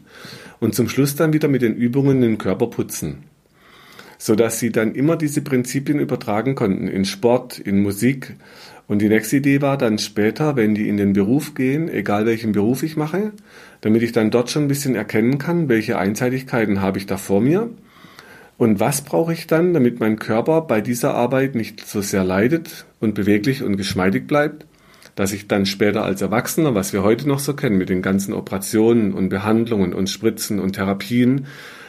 und 0.60 0.76
zum 0.76 0.90
Schluss 0.90 1.16
dann 1.16 1.34
wieder 1.34 1.48
mit 1.48 1.62
den 1.62 1.76
Übungen 1.76 2.22
den 2.22 2.38
Körper 2.38 2.68
putzen 2.68 3.24
sodass 4.20 4.60
sie 4.60 4.72
dann 4.72 4.94
immer 4.94 5.16
diese 5.16 5.42
Prinzipien 5.42 6.00
übertragen 6.00 6.54
konnten 6.54 6.88
in 6.88 7.06
Sport, 7.06 7.58
in 7.58 7.82
Musik. 7.82 8.36
Und 8.86 9.02
die 9.02 9.08
nächste 9.08 9.38
Idee 9.38 9.62
war 9.62 9.78
dann 9.78 9.98
später, 9.98 10.56
wenn 10.56 10.76
die 10.76 10.90
in 10.90 10.98
den 10.98 11.14
Beruf 11.14 11.56
gehen, 11.56 11.90
egal 11.90 12.26
welchen 12.26 12.52
Beruf 12.52 12.84
ich 12.84 12.98
mache, 12.98 13.32
damit 13.82 14.04
ich 14.04 14.12
dann 14.12 14.30
dort 14.30 14.52
schon 14.52 14.66
ein 14.66 14.68
bisschen 14.68 14.96
erkennen 14.96 15.38
kann, 15.38 15.70
welche 15.70 15.98
Einseitigkeiten 15.98 16.82
habe 16.82 16.98
ich 16.98 17.06
da 17.06 17.16
vor 17.16 17.40
mir 17.40 17.70
und 18.58 18.82
was 18.82 19.04
brauche 19.04 19.32
ich 19.32 19.48
dann, 19.48 19.74
damit 19.74 20.02
mein 20.02 20.20
Körper 20.20 20.62
bei 20.62 20.82
dieser 20.82 21.14
Arbeit 21.14 21.56
nicht 21.56 21.88
so 21.88 22.02
sehr 22.02 22.26
leidet 22.26 22.86
und 23.00 23.16
beweglich 23.16 23.64
und 23.64 23.78
geschmeidig 23.78 24.28
bleibt, 24.28 24.66
dass 25.20 25.34
ich 25.34 25.50
dann 25.50 25.66
später 25.66 26.06
als 26.06 26.22
Erwachsener, 26.22 26.76
was 26.76 26.94
wir 26.94 27.04
heute 27.04 27.28
noch 27.28 27.40
so 27.40 27.54
kennen 27.54 27.78
mit 27.78 27.90
den 27.90 28.02
ganzen 28.02 28.34
Operationen 28.34 29.14
und 29.14 29.28
Behandlungen 29.28 29.94
und 29.94 30.10
Spritzen 30.10 30.62
und 30.62 30.78
Therapien, 30.78 31.46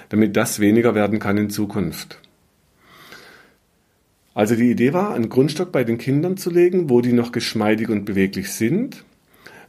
damit 0.09 0.37
das 0.37 0.59
weniger 0.59 0.97
werden 0.97 1.21
kann 1.21 1.37
in 1.37 1.49
Zukunft. 1.49 2.19
Also 4.35 4.57
die 4.57 4.73
Idee 4.73 4.93
war, 4.93 5.15
einen 5.15 5.29
Grundstock 5.29 5.71
bei 5.71 5.85
den 5.85 5.97
Kindern 5.97 6.39
zu 6.39 6.51
legen, 6.51 6.91
wo 6.91 7.03
die 7.03 7.13
noch 7.13 7.31
geschmeidig 7.31 7.89
und 7.89 8.05
beweglich 8.05 8.51
sind, 8.51 9.05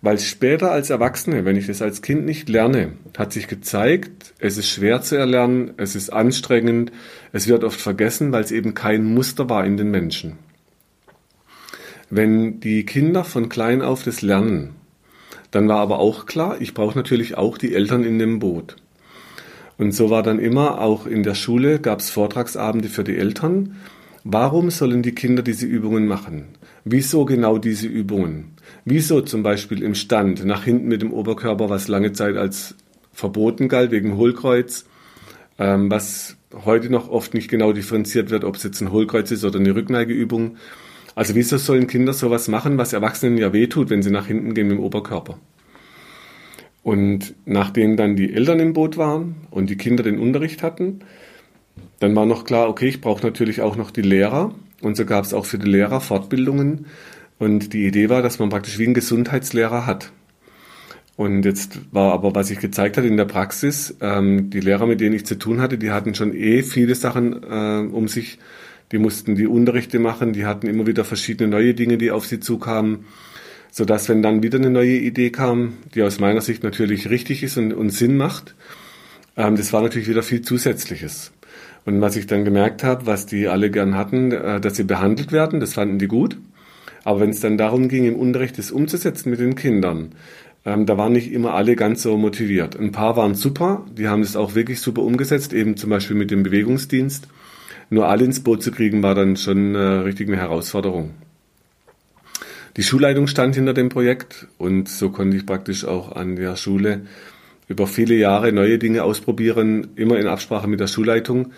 weil 0.01 0.17
später 0.17 0.71
als 0.71 0.89
Erwachsene, 0.89 1.45
wenn 1.45 1.55
ich 1.55 1.67
das 1.67 1.83
als 1.83 2.01
Kind 2.01 2.25
nicht 2.25 2.49
lerne, 2.49 2.93
hat 3.15 3.31
sich 3.31 3.47
gezeigt, 3.47 4.33
es 4.39 4.57
ist 4.57 4.69
schwer 4.69 5.03
zu 5.03 5.17
erlernen, 5.17 5.75
es 5.77 5.95
ist 5.95 6.09
anstrengend, 6.09 6.91
es 7.31 7.47
wird 7.47 7.63
oft 7.63 7.79
vergessen, 7.79 8.31
weil 8.31 8.43
es 8.43 8.51
eben 8.51 8.73
kein 8.73 9.05
Muster 9.05 9.49
war 9.49 9.63
in 9.65 9.77
den 9.77 9.91
Menschen. 9.91 10.39
Wenn 12.13 12.59
die 12.59 12.85
Kinder 12.85 13.23
von 13.23 13.47
klein 13.47 13.81
auf 13.81 14.03
das 14.03 14.21
lernen, 14.21 14.71
dann 15.49 15.69
war 15.69 15.79
aber 15.79 15.99
auch 15.99 16.25
klar, 16.25 16.59
ich 16.59 16.73
brauche 16.73 16.97
natürlich 16.97 17.37
auch 17.37 17.57
die 17.57 17.73
Eltern 17.73 18.03
in 18.03 18.19
dem 18.19 18.39
Boot. 18.39 18.75
Und 19.77 19.93
so 19.93 20.09
war 20.09 20.21
dann 20.21 20.37
immer, 20.37 20.81
auch 20.81 21.07
in 21.07 21.23
der 21.23 21.35
Schule 21.35 21.79
gab 21.79 21.99
es 21.99 22.09
Vortragsabende 22.09 22.89
für 22.89 23.05
die 23.05 23.15
Eltern. 23.15 23.77
Warum 24.25 24.71
sollen 24.71 25.03
die 25.03 25.15
Kinder 25.15 25.41
diese 25.41 25.65
Übungen 25.65 26.05
machen? 26.05 26.49
Wieso 26.83 27.23
genau 27.23 27.57
diese 27.57 27.87
Übungen? 27.87 28.55
Wieso 28.83 29.21
zum 29.21 29.41
Beispiel 29.41 29.81
im 29.81 29.95
Stand 29.95 30.43
nach 30.43 30.65
hinten 30.65 30.89
mit 30.89 31.01
dem 31.01 31.13
Oberkörper, 31.13 31.69
was 31.69 31.87
lange 31.87 32.11
Zeit 32.11 32.35
als 32.35 32.75
verboten 33.13 33.69
galt 33.69 33.91
wegen 33.91 34.17
Hohlkreuz, 34.17 34.85
ähm, 35.59 35.89
was 35.89 36.35
heute 36.65 36.89
noch 36.89 37.09
oft 37.09 37.33
nicht 37.33 37.49
genau 37.49 37.71
differenziert 37.71 38.31
wird, 38.31 38.43
ob 38.43 38.57
es 38.57 38.63
jetzt 38.63 38.81
ein 38.81 38.91
Hohlkreuz 38.91 39.31
ist 39.31 39.45
oder 39.45 39.59
eine 39.59 39.73
Rückneigeübung. 39.73 40.57
Also 41.15 41.35
wieso 41.35 41.57
sollen 41.57 41.87
Kinder 41.87 42.13
sowas 42.13 42.47
machen, 42.47 42.77
was 42.77 42.93
Erwachsenen 42.93 43.37
ja 43.37 43.53
wehtut, 43.53 43.89
wenn 43.89 44.01
sie 44.01 44.11
nach 44.11 44.27
hinten 44.27 44.53
gehen 44.53 44.67
mit 44.67 44.77
dem 44.77 44.83
Oberkörper? 44.83 45.37
Und 46.83 47.35
nachdem 47.45 47.97
dann 47.97 48.15
die 48.15 48.33
Eltern 48.33 48.59
im 48.59 48.73
Boot 48.73 48.97
waren 48.97 49.35
und 49.51 49.69
die 49.69 49.77
Kinder 49.77 50.03
den 50.03 50.19
Unterricht 50.19 50.63
hatten, 50.63 51.01
dann 51.99 52.15
war 52.15 52.25
noch 52.25 52.43
klar, 52.43 52.69
okay, 52.69 52.87
ich 52.87 53.01
brauche 53.01 53.25
natürlich 53.25 53.61
auch 53.61 53.75
noch 53.75 53.91
die 53.91 54.01
Lehrer. 54.01 54.53
Und 54.81 54.97
so 54.97 55.05
gab 55.05 55.23
es 55.23 55.33
auch 55.33 55.45
für 55.45 55.59
die 55.59 55.69
Lehrer 55.69 56.01
Fortbildungen. 56.01 56.87
Und 57.37 57.73
die 57.73 57.85
Idee 57.85 58.09
war, 58.09 58.21
dass 58.21 58.39
man 58.39 58.49
praktisch 58.49 58.79
wie 58.79 58.85
einen 58.85 58.93
Gesundheitslehrer 58.93 59.85
hat. 59.85 60.11
Und 61.17 61.45
jetzt 61.45 61.79
war 61.91 62.13
aber, 62.13 62.33
was 62.33 62.49
ich 62.49 62.59
gezeigt 62.59 62.97
hat 62.97 63.05
in 63.05 63.17
der 63.17 63.25
Praxis, 63.25 63.95
ähm, 64.01 64.49
die 64.49 64.59
Lehrer, 64.59 64.87
mit 64.87 65.01
denen 65.01 65.13
ich 65.13 65.25
zu 65.25 65.37
tun 65.37 65.61
hatte, 65.61 65.77
die 65.77 65.91
hatten 65.91 66.15
schon 66.15 66.33
eh 66.33 66.63
viele 66.63 66.95
Sachen 66.95 67.43
äh, 67.43 67.87
um 67.93 68.07
sich. 68.07 68.39
Die 68.91 68.97
mussten 68.97 69.35
die 69.35 69.47
Unterrichte 69.47 69.99
machen, 69.99 70.33
die 70.33 70.45
hatten 70.45 70.67
immer 70.67 70.85
wieder 70.87 71.05
verschiedene 71.05 71.49
neue 71.49 71.73
Dinge, 71.73 71.97
die 71.97 72.11
auf 72.11 72.25
sie 72.25 72.39
zukamen 72.39 73.05
so 73.71 73.85
dass 73.85 74.09
wenn 74.09 74.21
dann 74.21 74.43
wieder 74.43 74.59
eine 74.59 74.69
neue 74.69 74.97
Idee 74.97 75.31
kam, 75.31 75.77
die 75.95 76.03
aus 76.03 76.19
meiner 76.19 76.41
Sicht 76.41 76.61
natürlich 76.61 77.09
richtig 77.09 77.41
ist 77.41 77.57
und, 77.57 77.73
und 77.73 77.89
Sinn 77.89 78.17
macht, 78.17 78.53
ähm, 79.37 79.55
das 79.55 79.71
war 79.71 79.81
natürlich 79.81 80.09
wieder 80.09 80.23
viel 80.23 80.41
Zusätzliches. 80.41 81.31
Und 81.85 82.01
was 82.01 82.17
ich 82.17 82.27
dann 82.27 82.45
gemerkt 82.45 82.83
habe, 82.83 83.07
was 83.07 83.25
die 83.25 83.47
alle 83.47 83.71
gern 83.71 83.95
hatten, 83.95 84.33
äh, 84.33 84.59
dass 84.59 84.75
sie 84.75 84.83
behandelt 84.83 85.31
werden, 85.31 85.61
das 85.61 85.73
fanden 85.73 85.97
die 85.97 86.07
gut. 86.07 86.37
Aber 87.03 87.21
wenn 87.21 87.31
es 87.31 87.39
dann 87.39 87.57
darum 87.57 87.87
ging, 87.87 88.05
im 88.05 88.17
Unterricht 88.17 88.57
das 88.57 88.71
umzusetzen 88.71 89.31
mit 89.31 89.39
den 89.39 89.55
Kindern, 89.55 90.11
ähm, 90.65 90.85
da 90.85 90.97
waren 90.97 91.13
nicht 91.13 91.31
immer 91.31 91.53
alle 91.53 91.75
ganz 91.75 92.03
so 92.03 92.17
motiviert. 92.17 92.77
Ein 92.77 92.91
paar 92.91 93.15
waren 93.15 93.35
super, 93.35 93.85
die 93.97 94.09
haben 94.09 94.21
das 94.21 94.35
auch 94.35 94.53
wirklich 94.53 94.81
super 94.81 95.01
umgesetzt, 95.01 95.53
eben 95.53 95.77
zum 95.77 95.89
Beispiel 95.89 96.17
mit 96.17 96.29
dem 96.29 96.43
Bewegungsdienst. 96.43 97.27
Nur 97.91 98.07
alle 98.07 98.23
ins 98.23 98.39
Boot 98.39 98.63
zu 98.63 98.71
kriegen, 98.71 99.03
war 99.03 99.15
dann 99.15 99.35
schon 99.35 99.75
äh, 99.75 99.77
richtig 99.77 100.29
eine 100.29 100.37
Herausforderung. 100.37 101.11
Die 102.77 102.83
Schulleitung 102.83 103.27
stand 103.27 103.55
hinter 103.55 103.73
dem 103.73 103.89
Projekt 103.89 104.47
und 104.57 104.87
so 104.87 105.09
konnte 105.09 105.35
ich 105.35 105.45
praktisch 105.45 105.83
auch 105.83 106.15
an 106.15 106.37
der 106.37 106.55
Schule 106.55 107.01
über 107.67 107.87
viele 107.87 108.15
Jahre 108.15 108.53
neue 108.53 108.77
Dinge 108.77 109.03
ausprobieren, 109.03 109.89
immer 109.97 110.17
in 110.17 110.27
Absprache 110.27 110.69
mit 110.69 110.79
der 110.79 110.87
Schulleitung. 110.87 111.51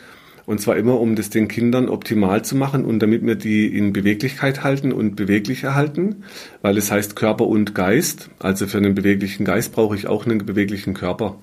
Und 0.48 0.60
zwar 0.60 0.76
immer, 0.76 1.00
um 1.00 1.16
das 1.16 1.30
den 1.30 1.48
Kindern 1.48 1.88
optimal 1.88 2.44
zu 2.44 2.56
machen 2.56 2.84
und 2.84 3.00
damit 3.00 3.24
wir 3.24 3.36
die 3.36 3.68
in 3.68 3.94
Beweglichkeit 3.94 4.64
halten 4.64 4.92
und 4.92 5.16
beweglich 5.16 5.64
erhalten, 5.64 6.24
weil 6.64 6.80
es 6.80 6.92
heißt 6.92 7.16
Körper 7.16 7.46
und 7.46 7.76
Geist. 7.76 8.32
Also 8.40 8.66
für 8.66 8.80
einen 8.80 8.96
beweglichen 8.96 9.46
Geist 9.46 9.72
brauche 9.72 9.96
ich 9.96 10.08
auch 10.08 10.26
einen 10.26 10.44
beweglichen 10.44 10.96
Körper. 10.96 11.38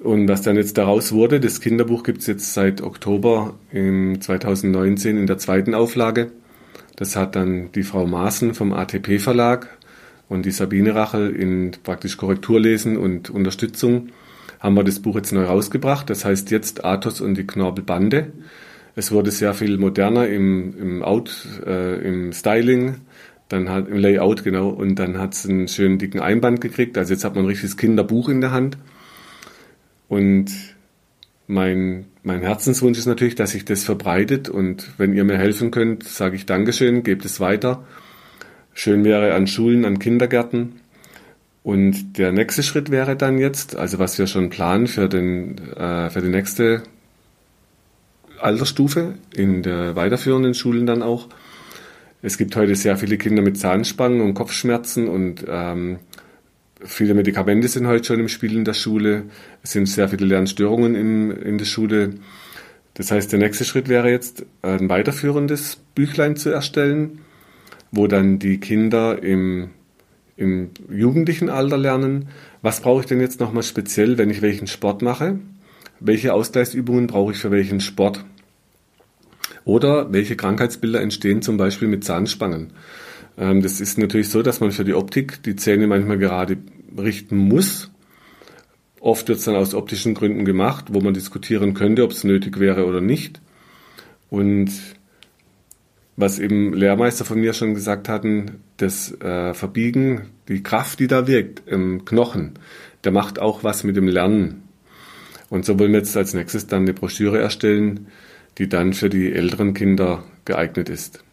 Und 0.00 0.28
was 0.28 0.42
dann 0.42 0.56
jetzt 0.56 0.78
daraus 0.78 1.12
wurde, 1.12 1.38
das 1.38 1.60
Kinderbuch 1.60 2.02
gibt 2.02 2.20
es 2.22 2.26
jetzt 2.26 2.54
seit 2.54 2.80
Oktober 2.80 3.54
2019 3.70 5.18
in 5.18 5.26
der 5.26 5.38
zweiten 5.38 5.74
Auflage. 5.74 6.32
Das 6.96 7.16
hat 7.16 7.36
dann 7.36 7.72
die 7.72 7.82
Frau 7.82 8.06
Maaßen 8.06 8.54
vom 8.54 8.72
ATP 8.72 9.18
Verlag 9.18 9.68
und 10.28 10.46
die 10.46 10.50
Sabine 10.50 10.94
Rachel 10.94 11.34
in 11.34 11.72
praktisch 11.82 12.16
Korrekturlesen 12.16 12.96
und 12.96 13.28
Unterstützung 13.28 14.08
haben 14.60 14.74
wir 14.76 14.84
das 14.84 15.00
Buch 15.00 15.16
jetzt 15.16 15.32
neu 15.32 15.44
rausgebracht. 15.44 16.08
Das 16.08 16.24
heißt 16.24 16.50
jetzt 16.50 16.84
Athos 16.84 17.20
und 17.20 17.34
die 17.34 17.46
Knorpelbande. 17.46 18.32
Es 18.94 19.10
wurde 19.10 19.30
sehr 19.30 19.54
viel 19.54 19.78
moderner 19.78 20.28
im, 20.28 20.74
im 20.78 21.02
Out, 21.02 21.46
äh, 21.66 21.96
im 22.06 22.32
Styling, 22.32 22.96
dann 23.48 23.68
hat 23.68 23.88
im 23.88 23.96
Layout 23.96 24.44
genau 24.44 24.68
und 24.68 24.96
dann 24.96 25.18
hat 25.18 25.34
es 25.34 25.46
einen 25.46 25.68
schönen 25.68 25.98
dicken 25.98 26.20
Einband 26.20 26.60
gekriegt. 26.60 26.96
Also 26.96 27.12
jetzt 27.12 27.24
hat 27.24 27.34
man 27.34 27.44
ein 27.44 27.48
richtiges 27.48 27.76
Kinderbuch 27.76 28.28
in 28.28 28.40
der 28.40 28.52
Hand. 28.52 28.78
Und 30.12 30.52
mein, 31.46 32.04
mein 32.22 32.42
Herzenswunsch 32.42 32.98
ist 32.98 33.06
natürlich, 33.06 33.34
dass 33.34 33.52
sich 33.52 33.64
das 33.64 33.82
verbreitet 33.82 34.50
und 34.50 34.90
wenn 34.98 35.14
ihr 35.14 35.24
mir 35.24 35.38
helfen 35.38 35.70
könnt, 35.70 36.04
sage 36.04 36.36
ich 36.36 36.44
Dankeschön, 36.44 37.02
gebt 37.02 37.24
es 37.24 37.40
weiter. 37.40 37.82
Schön 38.74 39.04
wäre 39.04 39.32
an 39.32 39.46
Schulen, 39.46 39.86
an 39.86 39.98
Kindergärten. 39.98 40.80
Und 41.62 42.18
der 42.18 42.30
nächste 42.30 42.62
Schritt 42.62 42.90
wäre 42.90 43.16
dann 43.16 43.38
jetzt, 43.38 43.74
also 43.74 43.98
was 43.98 44.18
wir 44.18 44.26
schon 44.26 44.50
planen 44.50 44.86
für, 44.86 45.08
den, 45.08 45.56
äh, 45.76 46.10
für 46.10 46.20
die 46.20 46.28
nächste 46.28 46.82
Altersstufe 48.38 49.14
in 49.34 49.62
der 49.62 49.96
weiterführenden 49.96 50.52
Schulen 50.52 50.84
dann 50.84 51.02
auch, 51.02 51.28
Es 52.24 52.38
gibt 52.38 52.54
heute 52.54 52.76
sehr 52.76 52.96
viele 52.96 53.18
Kinder 53.18 53.42
mit 53.42 53.58
Zahnspangen 53.58 54.20
und 54.20 54.34
Kopfschmerzen 54.34 55.08
und 55.08 55.44
ähm, 55.48 55.98
viele 56.84 57.14
Medikamente 57.14 57.68
sind 57.68 57.86
heute 57.86 58.04
schon 58.04 58.20
im 58.20 58.28
Spiel 58.28 58.56
in 58.56 58.64
der 58.64 58.74
Schule. 58.74 59.24
Es 59.62 59.72
sind 59.72 59.86
sehr 59.86 60.08
viele 60.08 60.26
Lernstörungen 60.26 60.94
in, 60.94 61.30
in 61.30 61.58
der 61.58 61.64
Schule. 61.64 62.14
Das 62.94 63.10
heißt, 63.10 63.32
der 63.32 63.38
nächste 63.38 63.64
Schritt 63.64 63.88
wäre 63.88 64.10
jetzt, 64.10 64.44
ein 64.62 64.88
weiterführendes 64.88 65.76
Büchlein 65.94 66.36
zu 66.36 66.50
erstellen, 66.50 67.20
wo 67.90 68.06
dann 68.06 68.38
die 68.38 68.58
Kinder 68.58 69.22
im, 69.22 69.70
im 70.36 70.70
jugendlichen 70.90 71.48
Alter 71.48 71.78
lernen, 71.78 72.28
was 72.60 72.80
brauche 72.80 73.00
ich 73.00 73.06
denn 73.06 73.20
jetzt 73.20 73.40
nochmal 73.40 73.62
speziell, 73.62 74.18
wenn 74.18 74.30
ich 74.30 74.42
welchen 74.42 74.66
Sport 74.66 75.02
mache? 75.02 75.38
Welche 76.00 76.34
Ausgleichsübungen 76.34 77.06
brauche 77.06 77.32
ich 77.32 77.38
für 77.38 77.50
welchen 77.50 77.80
Sport? 77.80 78.24
Oder 79.64 80.12
welche 80.12 80.36
Krankheitsbilder 80.36 81.00
entstehen 81.00 81.42
zum 81.42 81.56
Beispiel 81.56 81.88
mit 81.88 82.04
Zahnspangen? 82.04 82.72
Ähm, 83.38 83.62
das 83.62 83.80
ist 83.80 83.98
natürlich 83.98 84.28
so, 84.28 84.42
dass 84.42 84.60
man 84.60 84.72
für 84.72 84.84
die 84.84 84.94
Optik 84.94 85.42
die 85.42 85.56
Zähne 85.56 85.86
manchmal 85.86 86.18
gerade 86.18 86.58
richten 86.96 87.36
muss. 87.36 87.90
Oft 89.00 89.28
wird 89.28 89.38
es 89.38 89.44
dann 89.44 89.56
aus 89.56 89.74
optischen 89.74 90.14
Gründen 90.14 90.44
gemacht, 90.44 90.86
wo 90.90 91.00
man 91.00 91.14
diskutieren 91.14 91.74
könnte, 91.74 92.04
ob 92.04 92.12
es 92.12 92.24
nötig 92.24 92.60
wäre 92.60 92.86
oder 92.86 93.00
nicht. 93.00 93.40
Und 94.30 94.70
was 96.16 96.38
eben 96.38 96.72
Lehrmeister 96.72 97.24
von 97.24 97.40
mir 97.40 97.52
schon 97.52 97.74
gesagt 97.74 98.08
hatten, 98.08 98.62
das 98.76 99.12
äh, 99.20 99.54
Verbiegen, 99.54 100.30
die 100.48 100.62
Kraft, 100.62 101.00
die 101.00 101.06
da 101.06 101.26
wirkt 101.26 101.62
im 101.66 102.04
Knochen, 102.04 102.52
der 103.04 103.12
macht 103.12 103.38
auch 103.38 103.64
was 103.64 103.82
mit 103.82 103.96
dem 103.96 104.08
Lernen. 104.08 104.62
Und 105.50 105.64
so 105.64 105.78
wollen 105.78 105.92
wir 105.92 105.98
jetzt 105.98 106.16
als 106.16 106.34
nächstes 106.34 106.66
dann 106.66 106.82
eine 106.82 106.94
Broschüre 106.94 107.38
erstellen, 107.38 108.06
die 108.58 108.68
dann 108.68 108.92
für 108.92 109.08
die 109.08 109.32
älteren 109.32 109.74
Kinder 109.74 110.24
geeignet 110.44 110.88
ist. 110.88 111.24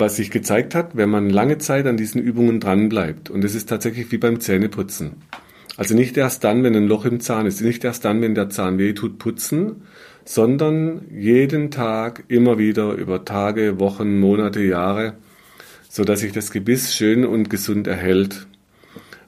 Was 0.00 0.14
sich 0.14 0.30
gezeigt 0.30 0.76
hat, 0.76 0.96
wenn 0.96 1.10
man 1.10 1.28
lange 1.28 1.58
Zeit 1.58 1.86
an 1.86 1.96
diesen 1.96 2.22
Übungen 2.22 2.60
dranbleibt, 2.60 3.30
und 3.30 3.42
es 3.44 3.56
ist 3.56 3.68
tatsächlich 3.68 4.12
wie 4.12 4.18
beim 4.18 4.38
Zähneputzen. 4.38 5.16
Also 5.76 5.94
nicht 5.94 6.16
erst 6.16 6.44
dann, 6.44 6.62
wenn 6.62 6.76
ein 6.76 6.86
Loch 6.86 7.04
im 7.04 7.18
Zahn 7.18 7.46
ist, 7.46 7.60
nicht 7.62 7.82
erst 7.82 8.04
dann, 8.04 8.20
wenn 8.20 8.36
der 8.36 8.48
Zahn 8.48 8.78
weh 8.78 8.92
tut, 8.92 9.18
putzen, 9.18 9.82
sondern 10.24 11.02
jeden 11.10 11.72
Tag 11.72 12.24
immer 12.28 12.58
wieder 12.58 12.92
über 12.92 13.24
Tage, 13.24 13.80
Wochen, 13.80 14.20
Monate, 14.20 14.60
Jahre, 14.60 15.14
so 15.88 16.04
dass 16.04 16.20
sich 16.20 16.32
das 16.32 16.52
Gebiss 16.52 16.94
schön 16.94 17.24
und 17.24 17.50
gesund 17.50 17.86
erhält. 17.86 18.46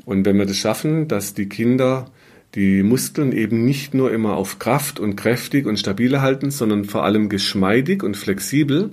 Und 0.05 0.25
wenn 0.25 0.39
wir 0.39 0.47
das 0.47 0.57
schaffen, 0.57 1.09
dass 1.09 1.35
die 1.35 1.49
Kinder 1.49 2.07
die 2.55 2.83
Muskeln 2.83 3.33
eben 3.33 3.65
nicht 3.65 3.95
nur 3.95 4.12
immer 4.12 4.35
auf 4.37 4.59
Kraft 4.59 5.00
und 5.00 5.17
kräftig 5.17 5.67
und 5.67 5.79
stabil 5.79 6.21
halten, 6.21 6.50
sondern 6.50 6.85
vor 6.85 7.05
allem 7.05 7.29
geschmeidig 7.29 8.03
und 8.03 8.17
flexibel 8.17 8.91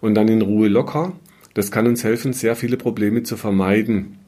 und 0.00 0.14
dann 0.14 0.28
in 0.28 0.42
Ruhe 0.42 0.68
locker. 0.68 1.12
Das 1.54 1.70
kann 1.70 1.86
uns 1.86 2.04
helfen, 2.04 2.32
sehr 2.32 2.56
viele 2.56 2.76
Probleme 2.76 3.22
zu 3.22 3.36
vermeiden. 3.36 4.18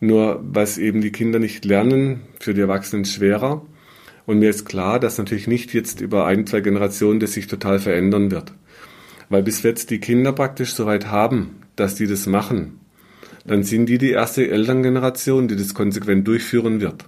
Nur 0.00 0.42
was 0.42 0.78
eben 0.78 1.00
die 1.00 1.12
Kinder 1.12 1.38
nicht 1.38 1.64
lernen, 1.64 2.20
für 2.40 2.54
die 2.54 2.60
Erwachsenen 2.60 3.04
schwerer. 3.04 3.64
Und 4.26 4.38
mir 4.38 4.50
ist 4.50 4.64
klar, 4.64 4.98
dass 4.98 5.18
natürlich 5.18 5.46
nicht 5.46 5.74
jetzt 5.74 6.00
über 6.00 6.26
ein, 6.26 6.46
zwei 6.46 6.60
Generationen 6.60 7.20
das 7.20 7.32
sich 7.32 7.46
total 7.46 7.78
verändern 7.78 8.30
wird. 8.30 8.52
Weil 9.28 9.42
bis 9.42 9.62
jetzt 9.62 9.90
die 9.90 10.00
Kinder 10.00 10.32
praktisch 10.32 10.72
so 10.74 10.86
weit 10.86 11.08
haben, 11.08 11.56
dass 11.76 11.94
die 11.94 12.06
das 12.06 12.26
machen, 12.26 12.80
dann 13.46 13.62
sind 13.62 13.86
die 13.86 13.98
die 13.98 14.12
erste 14.12 14.48
Elterngeneration, 14.48 15.48
die 15.48 15.56
das 15.56 15.74
konsequent 15.74 16.26
durchführen 16.26 16.80
wird. 16.80 17.04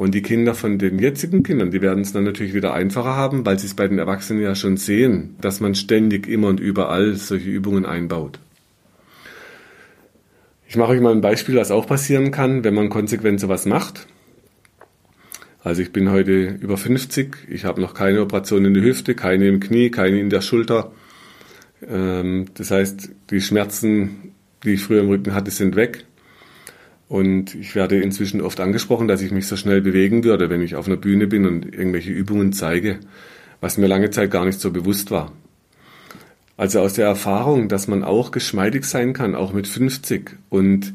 Und 0.00 0.14
die 0.14 0.22
Kinder 0.22 0.54
von 0.54 0.78
den 0.78 0.98
jetzigen 0.98 1.42
Kindern, 1.42 1.72
die 1.72 1.82
werden 1.82 2.00
es 2.00 2.14
dann 2.14 2.24
natürlich 2.24 2.54
wieder 2.54 2.72
einfacher 2.72 3.16
haben, 3.16 3.44
weil 3.44 3.58
sie 3.58 3.66
es 3.66 3.74
bei 3.74 3.86
den 3.86 3.98
Erwachsenen 3.98 4.42
ja 4.42 4.54
schon 4.54 4.78
sehen, 4.78 5.36
dass 5.42 5.60
man 5.60 5.74
ständig 5.74 6.26
immer 6.26 6.48
und 6.48 6.58
überall 6.58 7.16
solche 7.16 7.50
Übungen 7.50 7.84
einbaut. 7.84 8.38
Ich 10.66 10.76
mache 10.76 10.92
euch 10.92 11.02
mal 11.02 11.12
ein 11.12 11.20
Beispiel, 11.20 11.56
was 11.56 11.70
auch 11.70 11.86
passieren 11.86 12.30
kann, 12.30 12.64
wenn 12.64 12.72
man 12.72 12.88
konsequent 12.88 13.40
sowas 13.40 13.66
macht. 13.66 14.06
Also 15.62 15.82
ich 15.82 15.92
bin 15.92 16.10
heute 16.10 16.46
über 16.62 16.78
50, 16.78 17.36
ich 17.50 17.66
habe 17.66 17.82
noch 17.82 17.92
keine 17.92 18.22
Operation 18.22 18.64
in 18.64 18.72
der 18.72 18.82
Hüfte, 18.82 19.14
keine 19.14 19.48
im 19.48 19.60
Knie, 19.60 19.90
keine 19.90 20.18
in 20.18 20.30
der 20.30 20.40
Schulter. 20.40 20.92
Ähm, 21.86 22.46
das 22.54 22.70
heißt, 22.70 23.10
die 23.28 23.42
Schmerzen, 23.42 24.32
die 24.64 24.70
ich 24.70 24.82
früher 24.82 25.02
im 25.02 25.10
Rücken 25.10 25.34
hatte, 25.34 25.50
sind 25.50 25.76
weg. 25.76 26.06
Und 27.10 27.56
ich 27.56 27.74
werde 27.74 28.00
inzwischen 28.00 28.40
oft 28.40 28.60
angesprochen, 28.60 29.08
dass 29.08 29.20
ich 29.20 29.32
mich 29.32 29.48
so 29.48 29.56
schnell 29.56 29.80
bewegen 29.80 30.22
würde, 30.22 30.48
wenn 30.48 30.62
ich 30.62 30.76
auf 30.76 30.86
einer 30.86 30.96
Bühne 30.96 31.26
bin 31.26 31.44
und 31.44 31.64
irgendwelche 31.64 32.12
Übungen 32.12 32.52
zeige, 32.52 33.00
was 33.60 33.78
mir 33.78 33.88
lange 33.88 34.10
Zeit 34.10 34.30
gar 34.30 34.44
nicht 34.44 34.60
so 34.60 34.70
bewusst 34.70 35.10
war. 35.10 35.32
Also 36.56 36.78
aus 36.78 36.92
der 36.92 37.06
Erfahrung, 37.06 37.68
dass 37.68 37.88
man 37.88 38.04
auch 38.04 38.30
geschmeidig 38.30 38.84
sein 38.84 39.12
kann, 39.12 39.34
auch 39.34 39.52
mit 39.52 39.66
50 39.66 40.36
und 40.50 40.92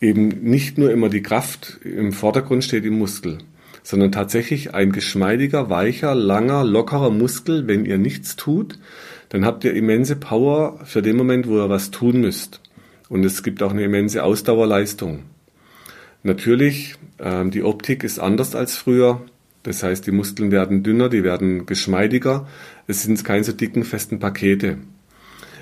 eben 0.00 0.28
nicht 0.28 0.78
nur 0.78 0.92
immer 0.92 1.08
die 1.08 1.22
Kraft 1.22 1.80
im 1.82 2.12
Vordergrund 2.12 2.62
steht 2.62 2.84
im 2.84 2.96
Muskel, 2.96 3.38
sondern 3.82 4.12
tatsächlich 4.12 4.72
ein 4.72 4.92
geschmeidiger, 4.92 5.68
weicher, 5.68 6.14
langer, 6.14 6.62
lockerer 6.62 7.10
Muskel, 7.10 7.66
wenn 7.66 7.86
ihr 7.86 7.98
nichts 7.98 8.36
tut, 8.36 8.78
dann 9.30 9.44
habt 9.44 9.64
ihr 9.64 9.74
immense 9.74 10.14
Power 10.14 10.78
für 10.84 11.02
den 11.02 11.16
Moment, 11.16 11.48
wo 11.48 11.56
ihr 11.56 11.68
was 11.68 11.90
tun 11.90 12.20
müsst. 12.20 12.60
Und 13.08 13.24
es 13.24 13.42
gibt 13.42 13.64
auch 13.64 13.72
eine 13.72 13.82
immense 13.82 14.22
Ausdauerleistung. 14.22 15.24
Natürlich, 16.26 16.96
ähm, 17.20 17.52
die 17.52 17.62
Optik 17.62 18.02
ist 18.02 18.18
anders 18.18 18.56
als 18.56 18.76
früher. 18.76 19.22
Das 19.62 19.84
heißt, 19.84 20.08
die 20.08 20.10
Muskeln 20.10 20.50
werden 20.50 20.82
dünner, 20.82 21.08
die 21.08 21.22
werden 21.22 21.66
geschmeidiger. 21.66 22.48
Es 22.88 23.04
sind 23.04 23.24
keine 23.24 23.44
so 23.44 23.52
dicken, 23.52 23.84
festen 23.84 24.18
Pakete. 24.18 24.78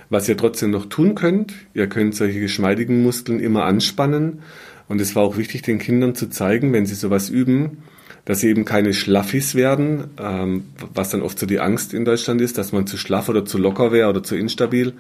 Was 0.09 0.27
ihr 0.27 0.39
trotzdem 0.39 0.71
noch 0.71 0.87
tun 0.87 1.15
könnt, 1.15 1.53
ihr 1.75 1.87
könnt 1.87 2.15
solche 2.15 2.41
geschmeidigen 2.41 3.03
Muskeln 3.03 3.41
immer 3.41 3.67
anspannen. 3.67 4.41
Und 4.89 5.03
es 5.03 5.15
war 5.15 5.25
auch 5.25 5.37
wichtig, 5.37 5.61
den 5.61 5.79
Kindern 5.79 6.15
zu 6.15 6.31
zeigen, 6.31 6.73
wenn 6.73 6.87
sie 6.87 6.95
sowas 6.95 7.29
üben, 7.29 7.83
dass 8.25 8.41
sie 8.41 8.49
eben 8.49 8.65
keine 8.65 8.95
Schlaffis 8.95 9.55
werden, 9.55 10.05
ähm, 10.19 10.65
was 10.95 11.11
dann 11.11 11.21
oft 11.21 11.39
so 11.39 11.45
die 11.45 11.61
Angst 11.61 11.93
in 11.93 12.07
Deutschland 12.07 12.41
ist, 12.41 12.57
dass 12.57 12.73
man 12.73 12.87
zu 12.87 12.97
schlaff 12.97 13.29
oder 13.29 13.45
zu 13.45 13.59
locker 13.59 13.93
wäre 13.93 14.09
oder 14.09 14.23
zu 14.23 14.35
instabil, 14.35 14.95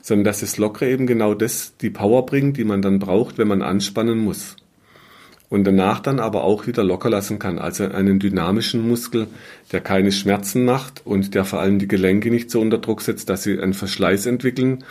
sondern 0.00 0.24
dass 0.24 0.40
das 0.40 0.56
Lockere 0.56 0.88
eben 0.88 1.06
genau 1.06 1.34
das, 1.34 1.76
die 1.76 1.90
Power 1.90 2.24
bringt, 2.24 2.56
die 2.56 2.64
man 2.64 2.80
dann 2.80 2.98
braucht, 2.98 3.36
wenn 3.36 3.48
man 3.48 3.60
anspannen 3.60 4.18
muss 4.18 4.56
und 5.50 5.64
danach 5.64 5.98
dann 5.98 6.20
aber 6.20 6.44
auch 6.44 6.66
wieder 6.66 6.84
locker 6.84 7.10
lassen 7.10 7.38
kann. 7.38 7.58
Also 7.58 7.84
einen 7.84 8.20
dynamischen 8.20 8.88
Muskel, 8.88 9.26
der 9.72 9.80
keine 9.80 10.12
Schmerzen 10.12 10.64
macht 10.64 11.02
und 11.04 11.34
der 11.34 11.44
vor 11.44 11.60
allem 11.60 11.78
die 11.78 11.88
Gelenke 11.88 12.30
nicht 12.30 12.50
so 12.50 12.60
unter 12.60 12.78
Druck 12.78 13.02
setzt, 13.02 13.28
dass 13.28 13.42
sie 13.42 13.60
einen 13.60 13.74
Verschleiß 13.74 14.26
entwickeln, 14.26 14.84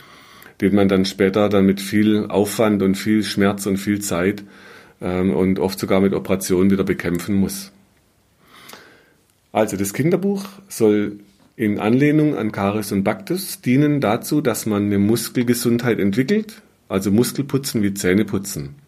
den 0.60 0.74
man 0.74 0.88
dann 0.88 1.06
später 1.06 1.48
dann 1.48 1.64
mit 1.64 1.80
viel 1.80 2.26
Aufwand 2.26 2.82
und 2.82 2.94
viel 2.94 3.24
Schmerz 3.24 3.64
und 3.64 3.78
viel 3.78 4.00
Zeit 4.00 4.44
ähm, 5.00 5.34
und 5.34 5.58
oft 5.58 5.78
sogar 5.78 6.00
mit 6.00 6.12
Operationen 6.12 6.70
wieder 6.70 6.84
bekämpfen 6.84 7.34
muss. 7.36 7.72
Also 9.52 9.78
das 9.78 9.94
Kinderbuch 9.94 10.44
soll 10.68 11.20
in 11.56 11.78
Anlehnung 11.78 12.36
an 12.36 12.52
Caris 12.52 12.92
und 12.92 13.02
Bactus 13.02 13.62
dienen 13.62 14.00
dazu, 14.02 14.42
dass 14.42 14.66
man 14.66 14.84
eine 14.84 14.98
Muskelgesundheit 14.98 15.98
entwickelt, 15.98 16.60
also 16.88 17.10
Muskelputzen 17.10 17.82
wie 17.82 17.94
Zähneputzen. 17.94 18.79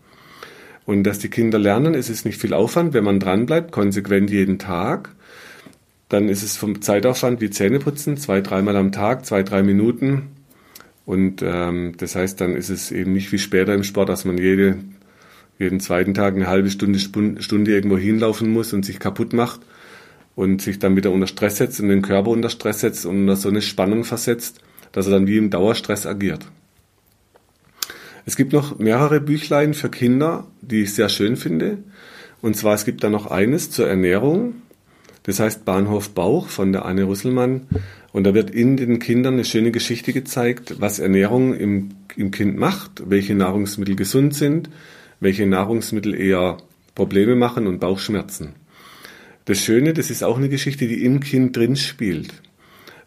Und 0.85 1.05
dass 1.05 1.18
die 1.18 1.31
Kinder 1.31 1.59
lernen, 1.59 1.95
es 1.95 2.11
ist 2.11 2.25
nicht 2.25 2.40
viel 2.40 2.55
Aufwand, 2.55 2.92
wenn 2.92 3.05
man 3.05 3.21
dranbleibt, 3.21 3.71
konsequent 3.71 4.31
jeden 4.31 4.59
Tag. 4.59 5.11
Dann 6.09 6.29
ist 6.29 6.42
es 6.42 6.57
vom 6.57 6.83
Zeitaufwand 6.83 7.40
wie 7.40 7.51
Zähneputzen, 7.51 8.16
zwei, 8.16 8.40
dreimal 8.40 8.77
am 8.77 8.92
Tag, 8.92 9.25
zwei, 9.25 9.42
drei 9.42 9.62
Minuten. 9.62 10.29
Und 11.07 11.42
ähm, 11.42 11.95
das 11.97 12.16
heißt, 12.16 12.40
dann 12.40 12.55
ist 12.55 12.68
es 12.68 12.90
eben 12.90 13.12
nicht 13.12 13.33
wie 13.33 13.38
später 13.38 13.75
im 13.75 13.85
Sport, 13.85 14.09
dass 14.09 14.25
man 14.25 14.38
jede, 14.38 14.79
jeden 15.59 15.81
zweiten 15.81 16.14
Tag 16.14 16.35
eine 16.35 16.49
halbe 16.49 16.71
Stunde, 16.71 16.99
Stunde 16.99 17.73
irgendwo 17.73 17.97
hinlaufen 17.97 18.51
muss 18.53 18.73
und 18.73 18.85
sich 18.85 18.99
kaputt 18.99 19.33
macht 19.33 19.61
und 20.35 20.62
sich 20.62 20.79
dann 20.79 20.97
wieder 20.97 21.11
unter 21.11 21.27
Stress 21.27 21.59
setzt 21.59 21.81
und 21.81 21.88
den 21.88 22.03
Körper 22.03 22.31
unter 22.31 22.51
Stress 22.51 22.81
setzt 22.81 23.07
und 23.07 23.23
unter 23.23 23.37
so 23.37 23.49
eine 23.49 23.62
Spannung 23.62 24.05
versetzt, 24.05 24.61
dass 24.92 25.07
er 25.07 25.12
dann 25.12 25.27
wie 25.27 25.38
im 25.38 25.51
Dauerstress 25.51 26.07
agiert. 26.07 26.47
Es 28.24 28.37
gibt 28.37 28.52
noch 28.52 28.78
mehrere 28.78 29.20
Büchlein 29.20 29.74
für 29.74 29.88
Kinder, 29.88 30.46
die 30.61 30.82
ich 30.82 30.94
sehr 30.94 31.08
schön 31.08 31.37
finde. 31.37 31.78
Und 32.40 32.56
zwar, 32.56 32.74
es 32.74 32.85
gibt 32.85 33.02
da 33.02 33.11
noch 33.11 33.26
eines 33.26 33.70
zur 33.70 33.88
Ernährung. 33.88 34.54
Das 35.24 35.40
heißt 35.40 35.64
Bahnhof 35.64 36.11
Bauch 36.11 36.48
von 36.48 36.72
der 36.72 36.85
Anne 36.85 37.04
Rüsselmann. 37.04 37.62
Und 38.12 38.24
da 38.24 38.35
wird 38.35 38.50
in 38.50 38.76
den 38.76 38.98
Kindern 38.98 39.35
eine 39.35 39.44
schöne 39.44 39.70
Geschichte 39.70 40.12
gezeigt, 40.12 40.76
was 40.78 40.98
Ernährung 40.98 41.54
im, 41.54 41.90
im 42.16 42.30
Kind 42.30 42.58
macht, 42.58 43.02
welche 43.08 43.35
Nahrungsmittel 43.35 43.96
gesund 43.96 44.35
sind, 44.35 44.68
welche 45.20 45.46
Nahrungsmittel 45.46 46.14
eher 46.14 46.58
Probleme 46.94 47.37
machen 47.37 47.66
und 47.66 47.80
Bauchschmerzen. 47.80 48.50
Das 49.46 49.58
Schöne, 49.58 49.94
das 49.94 50.11
ist 50.11 50.22
auch 50.22 50.37
eine 50.37 50.48
Geschichte, 50.48 50.87
die 50.87 51.04
im 51.04 51.20
Kind 51.20 51.56
drin 51.56 51.74
spielt. 51.76 52.32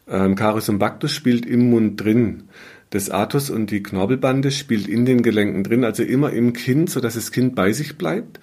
Ähm, 0.08 0.36
und 0.40 0.80
Bactus 0.80 1.12
spielt 1.12 1.46
im 1.46 1.70
Mund 1.70 2.02
drin. 2.02 2.44
Das 2.90 3.10
Atus 3.10 3.50
und 3.50 3.72
die 3.72 3.84
Knorpelbande 3.84 4.52
spielt 4.52 4.88
in 4.88 5.06
den 5.06 5.22
Gelenken 5.22 5.64
drin, 5.64 5.84
also 5.84 6.04
immer 6.04 6.32
im 6.32 6.54
Kind, 6.54 6.90
so 6.90 7.00
dass 7.00 7.16
das 7.16 7.32
Kind 7.32 7.56
bei 7.56 7.72
sich 7.72 7.98
bleibt 7.98 8.40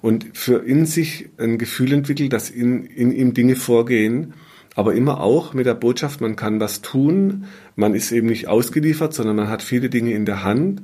und 0.00 0.26
für 0.32 0.64
in 0.64 0.86
sich 0.86 1.28
ein 1.38 1.58
Gefühl 1.58 1.92
entwickelt, 1.92 2.32
dass 2.32 2.50
in, 2.50 2.84
in 2.84 3.12
ihm 3.12 3.34
Dinge 3.34 3.56
vorgehen, 3.56 4.34
aber 4.74 4.94
immer 4.94 5.20
auch 5.20 5.52
mit 5.52 5.66
der 5.66 5.74
Botschaft, 5.74 6.20
man 6.20 6.36
kann 6.36 6.60
was 6.60 6.80
tun, 6.80 7.44
man 7.76 7.94
ist 7.94 8.12
eben 8.12 8.28
nicht 8.28 8.48
ausgeliefert, 8.48 9.12
sondern 9.12 9.36
man 9.36 9.48
hat 9.48 9.62
viele 9.62 9.90
Dinge 9.90 10.12
in 10.14 10.24
der 10.24 10.44
Hand, 10.44 10.82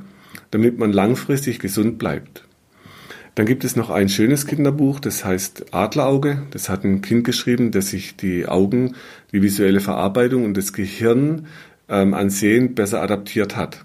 damit 0.50 0.78
man 0.78 0.92
langfristig 0.92 1.60
gesund 1.60 1.98
bleibt. 1.98 2.46
Dann 3.36 3.46
gibt 3.46 3.64
es 3.64 3.76
noch 3.76 3.90
ein 3.90 4.08
schönes 4.08 4.46
Kinderbuch, 4.46 4.98
das 4.98 5.22
heißt 5.22 5.74
Adlerauge. 5.74 6.42
Das 6.52 6.70
hat 6.70 6.84
ein 6.84 7.02
Kind 7.02 7.24
geschrieben, 7.24 7.70
das 7.70 7.90
sich 7.90 8.16
die 8.16 8.46
Augen, 8.46 8.94
die 9.30 9.42
visuelle 9.42 9.80
Verarbeitung 9.80 10.44
und 10.44 10.56
das 10.56 10.72
Gehirn 10.72 11.46
ähm, 11.88 12.14
an 12.14 12.30
Sehen 12.30 12.74
besser 12.74 13.02
adaptiert 13.02 13.56
hat. 13.56 13.84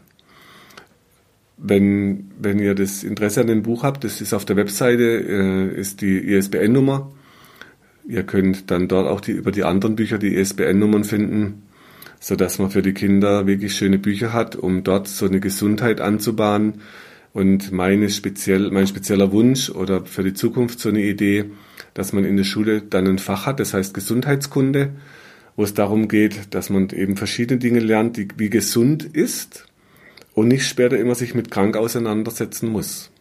Wenn, 1.57 2.31
wenn 2.39 2.59
ihr 2.59 2.73
das 2.73 3.03
Interesse 3.03 3.41
an 3.41 3.47
dem 3.47 3.61
Buch 3.61 3.83
habt, 3.83 4.03
das 4.03 4.19
ist 4.21 4.33
auf 4.33 4.45
der 4.45 4.55
Webseite, 4.55 5.03
äh, 5.03 5.79
ist 5.79 6.01
die 6.01 6.17
ISBN-Nummer 6.17 7.11
Ihr 8.07 8.23
könnt 8.23 8.71
dann 8.71 8.87
dort 8.87 9.07
auch 9.07 9.21
die, 9.21 9.31
über 9.31 9.51
die 9.51 9.63
anderen 9.63 9.95
Bücher 9.95 10.17
die 10.17 10.35
ISBN-Nummern 10.35 11.03
finden, 11.03 11.63
sodass 12.19 12.59
man 12.59 12.71
für 12.71 12.81
die 12.81 12.93
Kinder 12.93 13.47
wirklich 13.47 13.75
schöne 13.75 13.99
Bücher 13.99 14.33
hat, 14.33 14.55
um 14.55 14.83
dort 14.83 15.07
so 15.07 15.25
eine 15.25 15.39
Gesundheit 15.39 16.01
anzubahnen. 16.01 16.81
Und 17.33 17.71
meine 17.71 18.09
speziell, 18.09 18.71
mein 18.71 18.87
spezieller 18.87 19.31
Wunsch 19.31 19.69
oder 19.69 20.03
für 20.05 20.23
die 20.23 20.33
Zukunft 20.33 20.79
so 20.79 20.89
eine 20.89 21.01
Idee, 21.01 21.45
dass 21.93 22.11
man 22.11 22.25
in 22.25 22.37
der 22.37 22.43
Schule 22.43 22.81
dann 22.81 23.07
ein 23.07 23.19
Fach 23.19 23.45
hat, 23.45 23.59
das 23.59 23.73
heißt 23.73 23.93
Gesundheitskunde, 23.93 24.89
wo 25.55 25.63
es 25.63 25.73
darum 25.73 26.07
geht, 26.07 26.53
dass 26.53 26.69
man 26.69 26.89
eben 26.89 27.17
verschiedene 27.17 27.59
Dinge 27.59 27.79
lernt, 27.79 28.17
die, 28.17 28.27
wie 28.37 28.49
gesund 28.49 29.03
ist 29.03 29.65
und 30.33 30.47
nicht 30.47 30.67
später 30.67 30.97
immer 30.97 31.15
sich 31.15 31.35
mit 31.35 31.51
krank 31.51 31.75
auseinandersetzen 31.75 32.69
muss. 32.69 33.11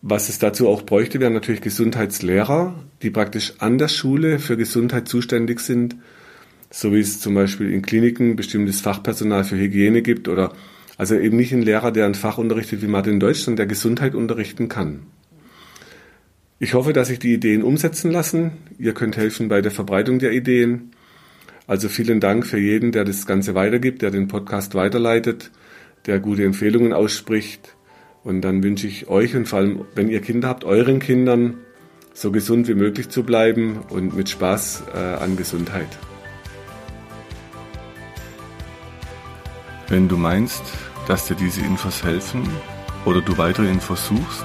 Was 0.00 0.28
es 0.28 0.38
dazu 0.38 0.68
auch 0.68 0.82
bräuchte, 0.82 1.18
wären 1.18 1.32
natürlich 1.32 1.60
Gesundheitslehrer, 1.60 2.84
die 3.02 3.10
praktisch 3.10 3.54
an 3.58 3.78
der 3.78 3.88
Schule 3.88 4.38
für 4.38 4.56
Gesundheit 4.56 5.08
zuständig 5.08 5.58
sind, 5.58 5.96
so 6.70 6.92
wie 6.92 7.00
es 7.00 7.20
zum 7.20 7.34
Beispiel 7.34 7.72
in 7.72 7.82
Kliniken 7.82 8.36
bestimmtes 8.36 8.80
Fachpersonal 8.80 9.42
für 9.42 9.56
Hygiene 9.56 10.02
gibt 10.02 10.28
oder 10.28 10.52
also 10.96 11.16
eben 11.16 11.36
nicht 11.36 11.52
ein 11.52 11.62
Lehrer, 11.62 11.90
der 11.90 12.06
ein 12.06 12.14
Fach 12.14 12.38
unterrichtet 12.38 12.82
wie 12.82 12.88
Martin 12.88 13.20
Deutsch, 13.20 13.40
sondern 13.40 13.56
der 13.56 13.66
Gesundheit 13.66 14.14
unterrichten 14.14 14.68
kann. 14.68 15.00
Ich 16.60 16.74
hoffe, 16.74 16.92
dass 16.92 17.06
sich 17.06 17.20
die 17.20 17.34
Ideen 17.34 17.62
umsetzen 17.62 18.10
lassen. 18.10 18.50
Ihr 18.78 18.92
könnt 18.92 19.16
helfen 19.16 19.46
bei 19.48 19.60
der 19.60 19.70
Verbreitung 19.70 20.18
der 20.18 20.32
Ideen. 20.32 20.90
Also 21.68 21.88
vielen 21.88 22.18
Dank 22.18 22.46
für 22.46 22.58
jeden, 22.58 22.90
der 22.90 23.04
das 23.04 23.26
Ganze 23.26 23.54
weitergibt, 23.54 24.02
der 24.02 24.10
den 24.10 24.26
Podcast 24.26 24.74
weiterleitet, 24.74 25.52
der 26.06 26.18
gute 26.18 26.44
Empfehlungen 26.44 26.92
ausspricht. 26.92 27.76
Und 28.24 28.40
dann 28.40 28.64
wünsche 28.64 28.88
ich 28.88 29.06
euch 29.08 29.36
und 29.36 29.46
vor 29.46 29.60
allem, 29.60 29.84
wenn 29.94 30.08
ihr 30.08 30.20
Kinder 30.20 30.48
habt, 30.48 30.64
euren 30.64 30.98
Kindern 30.98 31.58
so 32.12 32.32
gesund 32.32 32.66
wie 32.66 32.74
möglich 32.74 33.08
zu 33.08 33.22
bleiben 33.22 33.78
und 33.90 34.16
mit 34.16 34.28
Spaß 34.28 34.82
äh, 34.92 34.98
an 34.98 35.36
Gesundheit. 35.36 35.86
Wenn 39.86 40.08
du 40.08 40.16
meinst, 40.16 40.62
dass 41.06 41.28
dir 41.28 41.36
diese 41.36 41.60
Infos 41.60 42.02
helfen 42.02 42.42
oder 43.04 43.20
du 43.20 43.38
weitere 43.38 43.68
Infos 43.68 44.08
suchst, 44.08 44.44